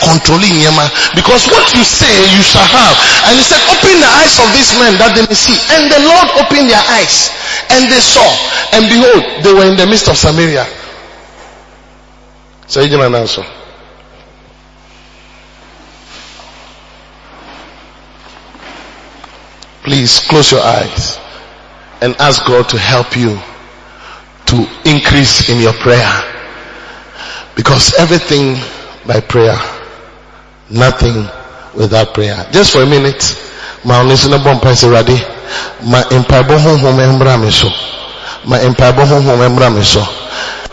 [0.03, 1.14] controlling nneɛma.
[1.14, 2.96] Because what you say you shall have.
[3.28, 5.57] And he said open the eyes of these men that they may see.
[5.74, 7.30] And the lord opened their eyes
[7.70, 8.26] and they saw.
[8.74, 10.66] And behold they were in the midst of samaria.
[12.66, 13.44] Sɛ gyina nan so
[19.82, 21.18] please close your eyes
[22.00, 23.38] and ask god to help you
[24.53, 26.12] to increase in your prayer.
[27.57, 28.61] Because everything
[29.09, 29.57] by prayer,
[30.68, 31.24] nothing
[31.74, 32.36] without prayer.
[32.53, 33.24] Just for a minute,
[33.84, 35.16] ma onisina bompa se ready.
[35.88, 37.68] Ma empaibo honhom embra me so.
[38.46, 39.72] Ma empaibo honhom embra.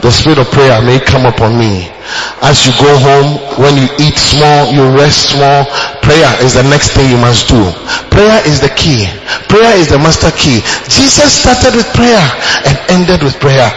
[0.02, 1.90] The spirit of prayer may come upon me.
[2.42, 5.66] As you go home, when you eat small, you rest small,
[6.02, 7.62] prayer is the next thing you must do.
[8.10, 9.06] Prayer is the key.
[9.50, 10.62] Prayer is the master key.
[10.90, 12.22] Jesus started with prayer
[12.66, 13.70] and ended with prayer.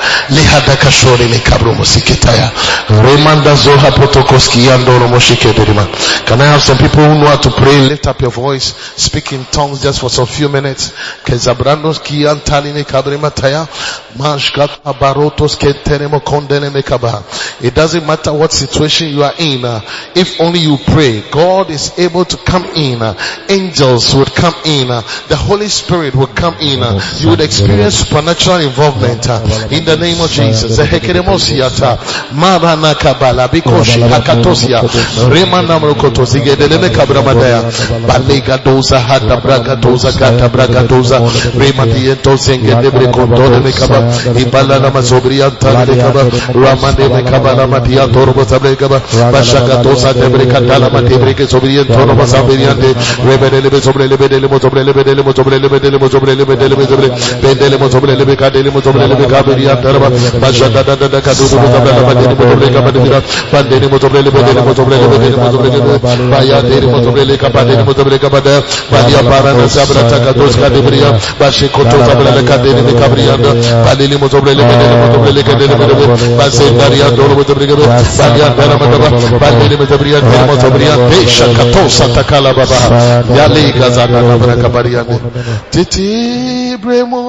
[6.26, 7.80] Can I have some people who know how to pray?
[7.88, 8.74] Lift up your voice.
[8.96, 10.92] Speak in tongues just for some few minutes.
[17.60, 19.80] It doesn't matter matter what situation you are in, uh,
[20.14, 23.02] if only you pray, God is able to come in.
[23.02, 23.14] Uh,
[23.48, 24.90] angels would come in.
[24.90, 26.78] Uh, the Holy Spirit would come in.
[27.18, 29.26] You would experience supernatural involvement
[29.72, 30.78] in the name of Jesus.
[48.12, 49.00] torbo sabre kaba
[49.32, 52.94] bashaka to sa tebre katala mate bre ke sobriye torbo sabriye de
[53.26, 56.34] rebedele be sobre le bedele mo sobre le bedele mo sobre le bedele mo sobre
[56.34, 57.08] le bedele mo sobre
[57.42, 60.08] bedele mo sobre le bedele mo sobre le kabriya tarba
[60.40, 63.20] bashaka da da da ka do do da da mate mo sobre kaba de mira
[63.50, 65.98] pandele mo sobre le bedele mo sobre le bedele mo sobre le
[66.30, 70.02] baya de mo sobre le kaba de mo sobre kaba da baya para na sabra
[70.08, 73.36] ta ka dos ka de briya bashi ko to sabra le ka de ne kabriya
[73.36, 73.50] da
[73.84, 77.34] palili mo sobre le bedele mo sobre le ka de ne mo sobre basendariya dolo
[77.34, 77.91] mo sobre kaba
[79.76, 80.16] mo sobre le
[80.46, 82.78] mo sobre le shakato satakala baba
[83.36, 85.04] yali gazana kabra kabaria
[85.70, 87.22] titi bremo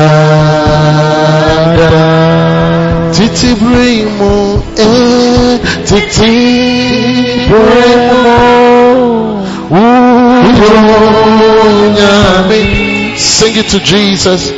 [3.14, 4.34] titi bremo
[4.78, 6.36] eh titi
[7.50, 8.38] bremo
[10.90, 12.62] unyame
[13.18, 14.52] sing it to Jesus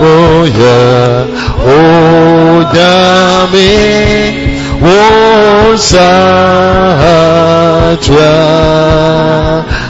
[0.00, 1.26] Oh yeah
[1.66, 3.70] Oh nyame
[4.82, 6.02] Wosatra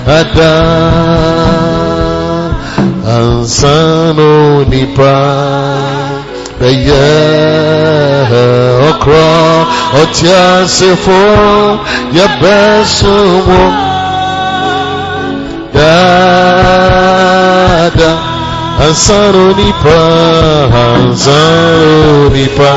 [0.06, 0.64] Adam
[3.04, 4.32] Ansano
[6.60, 8.28] nipa Beye
[8.90, 9.66] okra
[10.02, 11.20] Otiasefo
[12.12, 13.62] Yabesumo
[15.72, 17.14] Dada
[18.80, 19.98] Ansano nipa
[20.72, 22.70] Ansano nipa.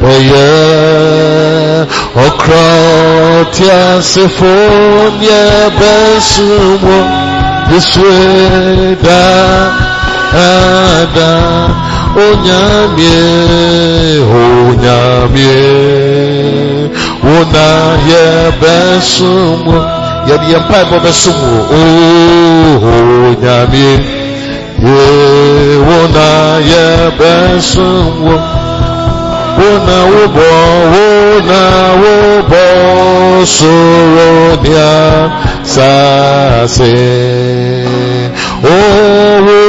[0.00, 1.86] Beye
[2.26, 2.66] okra
[3.40, 4.54] Otiasefo
[5.20, 6.98] Yabesumo
[7.72, 9.22] Yesweda
[12.16, 13.20] Ada Onyamie
[14.40, 15.60] Onyamie
[17.22, 17.68] Ona
[18.08, 18.24] ye
[18.60, 19.76] besumu
[20.28, 22.80] Yedi yempa ebo besumu Oh
[23.28, 23.94] Onyamie
[24.80, 25.06] Ye
[25.96, 26.28] Ona
[26.70, 26.86] ye
[27.18, 28.34] besumu
[29.66, 30.50] Ona ubo
[31.04, 31.62] Ona
[32.00, 32.64] ubo
[33.44, 34.92] Soronia
[35.62, 37.55] Sase Oh na
[38.64, 39.66] wohomi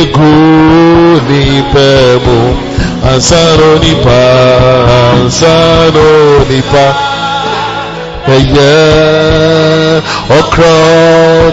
[0.00, 2.38] eguni pemu
[3.12, 4.20] ansaro nipa
[5.12, 6.12] ansaro
[6.50, 6.86] nipa.
[8.36, 8.74] Ẹyẹ
[10.38, 10.72] ọkọ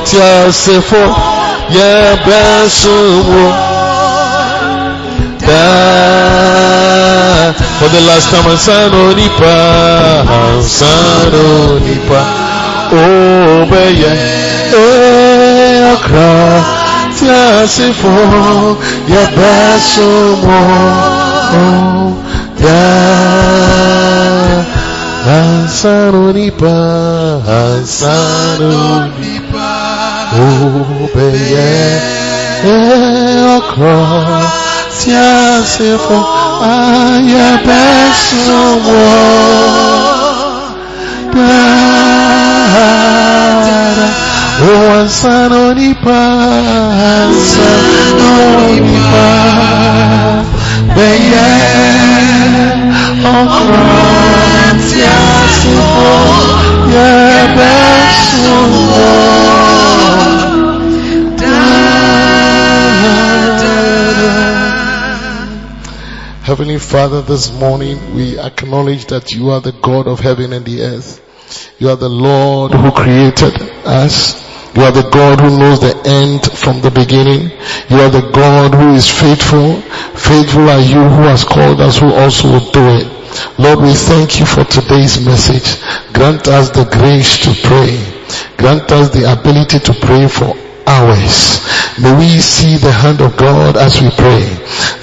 [0.07, 0.21] tí a
[0.61, 1.09] ṣe fún
[1.75, 1.91] yẹ
[2.27, 2.43] bẹ
[2.79, 3.43] sunwó
[5.47, 9.55] dáa for the last time ansaro nipa
[10.41, 11.49] ansaro
[11.86, 12.41] nipa
[13.72, 14.13] bẹyẹ
[15.93, 16.30] ọkọ
[17.20, 18.76] tí a sì fún
[19.13, 19.55] yẹ bẹ
[19.92, 20.62] súnmọ́
[22.66, 22.84] yá
[25.38, 26.76] ansaro nípa
[27.62, 28.74] ansaro
[29.22, 29.70] nípa
[30.43, 30.47] ó
[31.16, 31.72] bẹyẹ
[33.58, 33.93] ọkọ
[35.00, 36.24] tí a sì fún
[37.34, 37.84] yẹ bẹ
[38.26, 39.51] súnmọ́
[42.73, 43.11] Oh,
[57.57, 57.91] beye.
[66.43, 70.81] Heavenly Father, this morning we acknowledge that you are the God of heaven and the
[70.81, 71.30] earth.
[71.82, 73.58] You are the Lord who created
[73.89, 74.37] us.
[74.78, 77.49] You are the God who knows the end from the beginning.
[77.89, 79.82] You are the God who is faithful.
[80.13, 83.09] Faithful are you who has called us who also will do it.
[83.58, 85.82] Lord, we thank you for today's message.
[86.13, 87.97] Grant us the grace to pray.
[88.58, 90.53] Grant us the ability to pray for
[90.92, 91.63] hours.
[92.00, 94.43] May we see the hand of God as we pray.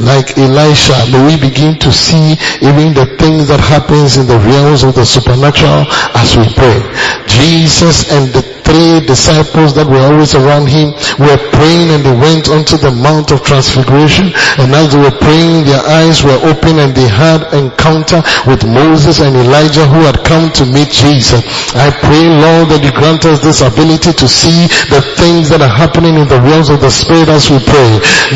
[0.01, 4.85] Like Elisha, may we begin to see even the things that happens in the realms
[4.85, 6.79] of the supernatural as we pray.
[7.27, 12.53] Jesus and the three disciples that were always around him were praying and they went
[12.53, 14.29] onto the Mount of Transfiguration
[14.61, 19.25] and as they were praying their eyes were open and they had encounter with Moses
[19.25, 21.41] and Elijah who had come to meet Jesus.
[21.73, 25.73] I pray Lord that you grant us this ability to see the things that are
[25.73, 27.91] happening in the realms of the Spirit as we pray.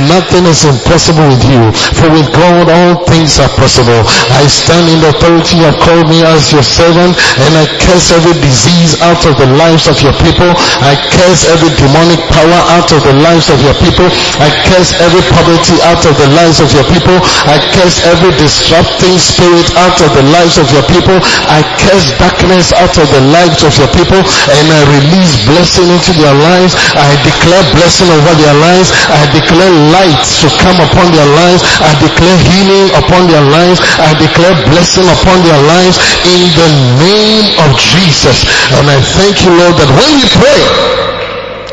[0.09, 1.69] Nothing is impossible with you
[2.01, 4.01] for with God all things are possible.
[4.33, 8.09] I stand in the authority you have called me as your servant and I curse
[8.09, 10.51] every disease out of the lives of your people.
[10.83, 14.07] I curse every demonic power out of the lives of your people.
[14.43, 17.19] I curse every poverty out of the lives of your people.
[17.47, 21.19] I curse every disrupting spirit out of the lives of your people.
[21.51, 26.13] I curse darkness out of the lives of your people and I release blessing into
[26.19, 26.75] their lives.
[26.95, 28.91] I declare blessing over their lives.
[29.11, 31.63] I declare light to come upon their lives.
[31.83, 33.79] I declare healing upon their lives.
[33.99, 36.71] I declare blessing upon their lives in the
[37.03, 38.45] name of Jesus.
[38.79, 40.61] And I thank you Lord that when we pray,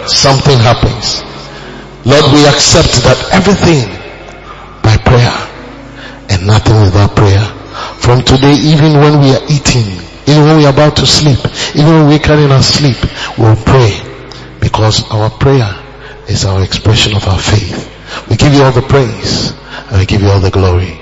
[0.07, 1.21] something happens.
[2.07, 3.85] Lord, we accept that everything
[4.81, 5.35] by prayer
[6.31, 7.43] and nothing without prayer.
[7.99, 11.39] From today, even when we are eating, even when we are about to sleep,
[11.75, 12.97] even when we're carrying our sleep,
[13.37, 13.99] we'll pray
[14.61, 15.69] because our prayer
[16.29, 17.87] is our expression of our faith.
[18.29, 19.51] We give you all the praise
[19.91, 20.97] and we give you all the glory.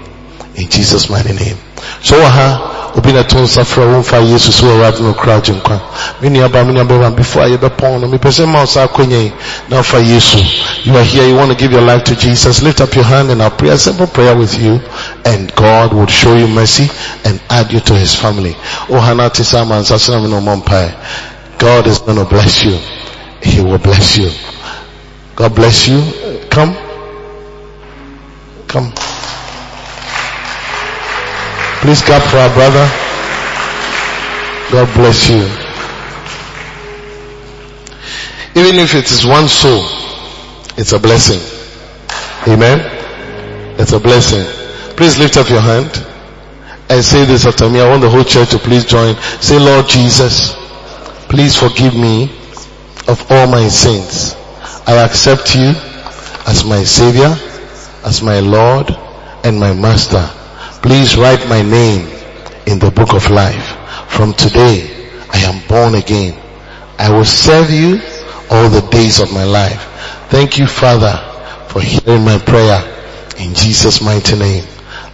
[0.55, 1.57] In Jesus' mighty name.
[2.01, 5.53] So, uh, obi na to nsa frɛ wo mfa yesu so awurade no kora agye
[5.53, 5.79] nkwa.
[6.21, 9.33] Me nuaba me nuabɛma before a yɛbɛpɔn no mepɛ sɛ ma wo saa akɔnya yi
[9.69, 10.37] na mfa yesu.
[10.83, 12.63] You are here you want to give your life to jesus.
[12.63, 14.81] Lift up your hand and i'll pray a simple prayer with you
[15.25, 16.89] and god will show you mercy
[17.23, 18.55] and add you to his family.
[18.89, 20.93] Oh hana te sa amansa so na me no mpae
[21.59, 22.77] god is going to bless you.
[23.43, 24.31] He will bless you.
[25.35, 26.01] God bless you.
[26.49, 26.75] Come.
[28.67, 28.91] Come
[31.87, 32.85] Please clap for our brother.
[34.73, 35.39] God bless you.
[38.61, 39.85] Even if it is one soul,
[40.77, 41.39] it's a blessing.
[42.45, 42.81] Amen.
[43.79, 44.43] It's a blessing.
[44.97, 46.05] Please lift up your hand
[46.89, 47.79] and say this after me.
[47.79, 49.15] I want the whole church to please join.
[49.39, 50.55] Say, Lord Jesus,
[51.29, 52.23] please forgive me
[53.07, 54.35] of all my sins.
[54.85, 55.71] I accept you
[56.47, 57.33] as my savior,
[58.03, 58.91] as my Lord
[59.45, 60.36] and my master.
[60.81, 62.07] Please write my name
[62.65, 63.75] in the book of life.
[64.09, 66.39] From today, I am born again.
[66.97, 67.99] I will serve you
[68.49, 69.81] all the days of my life.
[70.29, 71.13] Thank you, Father,
[71.69, 72.81] for hearing my prayer
[73.37, 74.65] in Jesus' mighty name.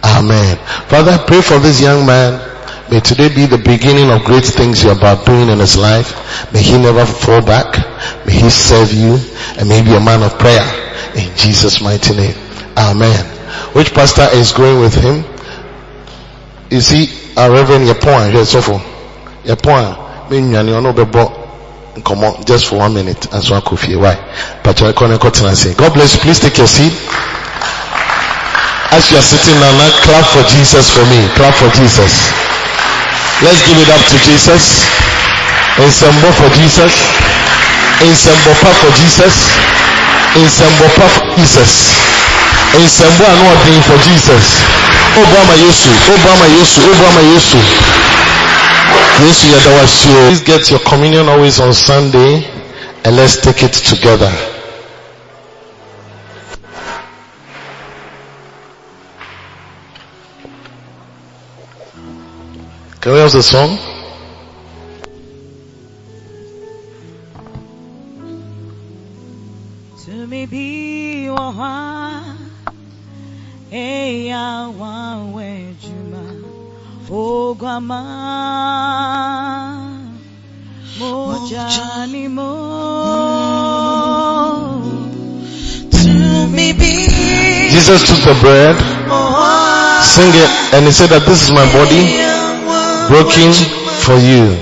[0.04, 0.56] Amen.
[0.88, 2.52] Father, I pray for this young man.
[2.90, 6.52] May today be the beginning of great things you're about doing in his life.
[6.52, 7.74] May he never fall back.
[8.26, 9.16] May he serve you
[9.58, 10.64] and may be a man of prayer
[11.16, 12.36] in Jesus' mighty name.
[12.76, 13.24] Amen.
[13.74, 15.24] Which pastor is going with him?
[16.82, 17.06] You
[17.36, 18.80] our reverend yɛ pɔn a hwɛ sɔfo
[19.46, 19.96] yɛ pɔn a
[20.30, 21.22] me nnuane ɔno bɛbɔ
[21.98, 24.16] nkɔmɔ just for one minute aso akɔ fie why?
[24.62, 26.20] Pàtó ɛkɔ ne kɔ tena se god bless you.
[26.20, 26.92] Please take your seat.
[28.90, 31.28] As you are sitting now now clap for jesus for me.
[31.34, 32.30] Clap for jesus.
[33.42, 34.82] Let's give it up to jesus.
[35.78, 36.92] Nsɛmbɔ for jesus.
[38.02, 39.34] Nsɛmbɔpa for jesus.
[40.34, 42.23] Nsɛmbɔpa for jesus
[42.82, 44.64] nsɛmbɔ ano ɔden for jesus.
[45.16, 47.58] Obama Yesu, Obama Yesu, Obama Yesu.
[49.22, 50.26] Yesu Yadawasio.
[50.28, 52.44] Please get your communion always on Sunday
[53.04, 54.32] and let's take it together.
[63.00, 63.78] Can we have the song?
[70.06, 71.93] To me be eya
[87.74, 88.76] Jesus took the bread
[90.04, 92.14] sing it and he said that this is my body
[93.10, 93.50] broken
[94.06, 94.54] for you.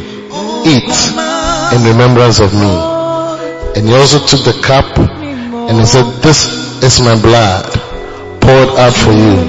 [0.64, 0.88] Eat
[1.76, 2.72] in remembrance of me.
[3.76, 7.81] And he also took the cup and he said this is my blood
[8.42, 9.46] poured out for you.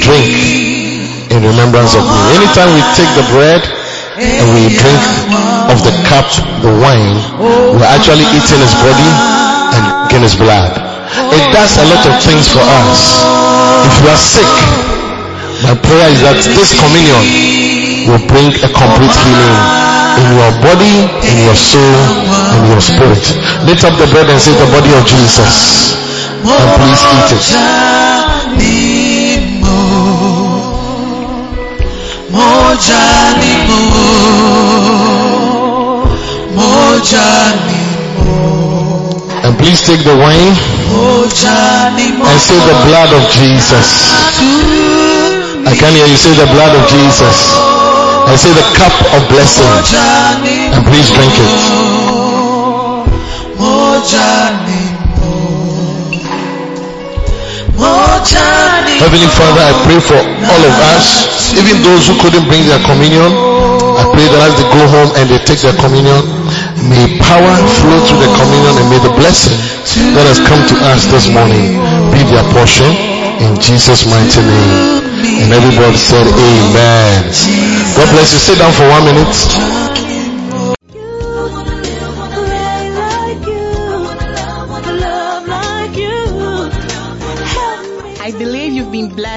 [0.00, 0.26] Drink
[1.30, 2.18] in remembrance of me.
[2.38, 3.62] Anytime we take the bread
[4.18, 5.02] and we drink
[5.70, 6.26] of the cup,
[6.62, 7.18] the wine,
[7.76, 9.10] we're actually eating his body
[9.74, 10.70] and drinking his blood.
[11.30, 13.22] It does a lot of things for us.
[13.86, 14.52] If you are sick,
[15.62, 17.22] my prayer is that this communion
[18.10, 19.58] will bring a complete healing
[20.18, 21.98] in your body, in your soul,
[22.58, 23.22] in your spirit.
[23.66, 25.94] Lift up the bread and say the body of Jesus.
[26.42, 28.19] And please eat it.
[39.44, 40.54] And please take the wine
[42.28, 43.88] and say the blood of Jesus.
[45.66, 47.36] I can hear you say the blood of Jesus.
[48.30, 49.66] I say the cup of blessing.
[50.74, 51.50] And please drink it.
[59.00, 63.32] Heavenly Father, I pray for all of us, even those who couldn't bring their communion.
[63.96, 66.20] I pray that as they go home and they take their communion,
[66.84, 69.56] may power flow through the communion and may the blessing
[70.12, 71.80] that has come to us this morning
[72.12, 72.88] be their portion
[73.40, 75.00] in Jesus' mighty name.
[75.40, 77.24] And everybody said amen.
[77.96, 78.40] God bless you.
[78.40, 80.09] Sit down for one minute.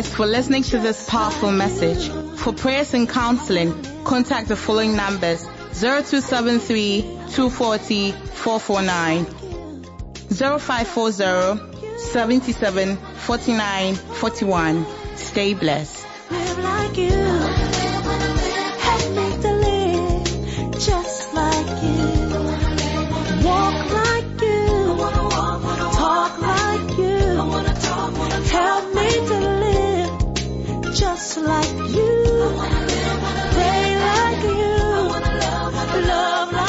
[0.08, 2.10] For listening to this powerful message.
[2.40, 3.74] For prayers and counseling,
[4.04, 5.44] contact the following numbers
[5.74, 7.02] 0273
[7.32, 9.26] 240 449
[10.30, 14.86] 0540 77 49 41.
[15.16, 16.06] Stay blessed.
[31.24, 32.24] just like you.
[33.54, 34.76] Play like you.
[35.40, 35.74] Love,
[36.06, 36.63] love like